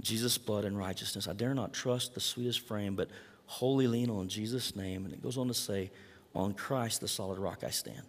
Jesus' 0.00 0.38
blood 0.38 0.64
and 0.64 0.78
righteousness. 0.78 1.28
I 1.28 1.34
dare 1.34 1.54
not 1.54 1.74
trust 1.74 2.14
the 2.14 2.20
sweetest 2.20 2.66
frame, 2.66 2.96
but 2.96 3.10
wholly 3.46 3.86
lean 3.86 4.08
on 4.08 4.28
Jesus' 4.28 4.74
name. 4.74 5.04
And 5.04 5.12
it 5.12 5.22
goes 5.22 5.36
on 5.36 5.48
to 5.48 5.54
say, 5.54 5.90
On 6.34 6.54
Christ, 6.54 7.02
the 7.02 7.08
solid 7.08 7.38
rock, 7.38 7.62
I 7.64 7.70
stand. 7.70 8.02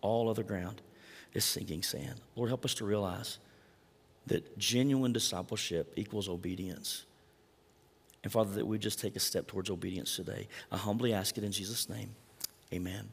All 0.00 0.28
other 0.28 0.42
ground 0.42 0.82
is 1.32 1.44
sinking 1.44 1.82
sand. 1.82 2.20
Lord, 2.34 2.48
help 2.50 2.64
us 2.64 2.74
to 2.74 2.84
realize 2.84 3.38
that 4.26 4.58
genuine 4.58 5.12
discipleship 5.12 5.92
equals 5.96 6.28
obedience. 6.28 7.04
And 8.24 8.32
Father, 8.32 8.54
that 8.54 8.66
we 8.66 8.78
just 8.78 9.00
take 9.00 9.14
a 9.14 9.20
step 9.20 9.46
towards 9.46 9.70
obedience 9.70 10.16
today. 10.16 10.48
I 10.70 10.76
humbly 10.76 11.12
ask 11.12 11.38
it 11.38 11.44
in 11.44 11.52
Jesus' 11.52 11.88
name. 11.88 12.10
Amen. 12.72 13.08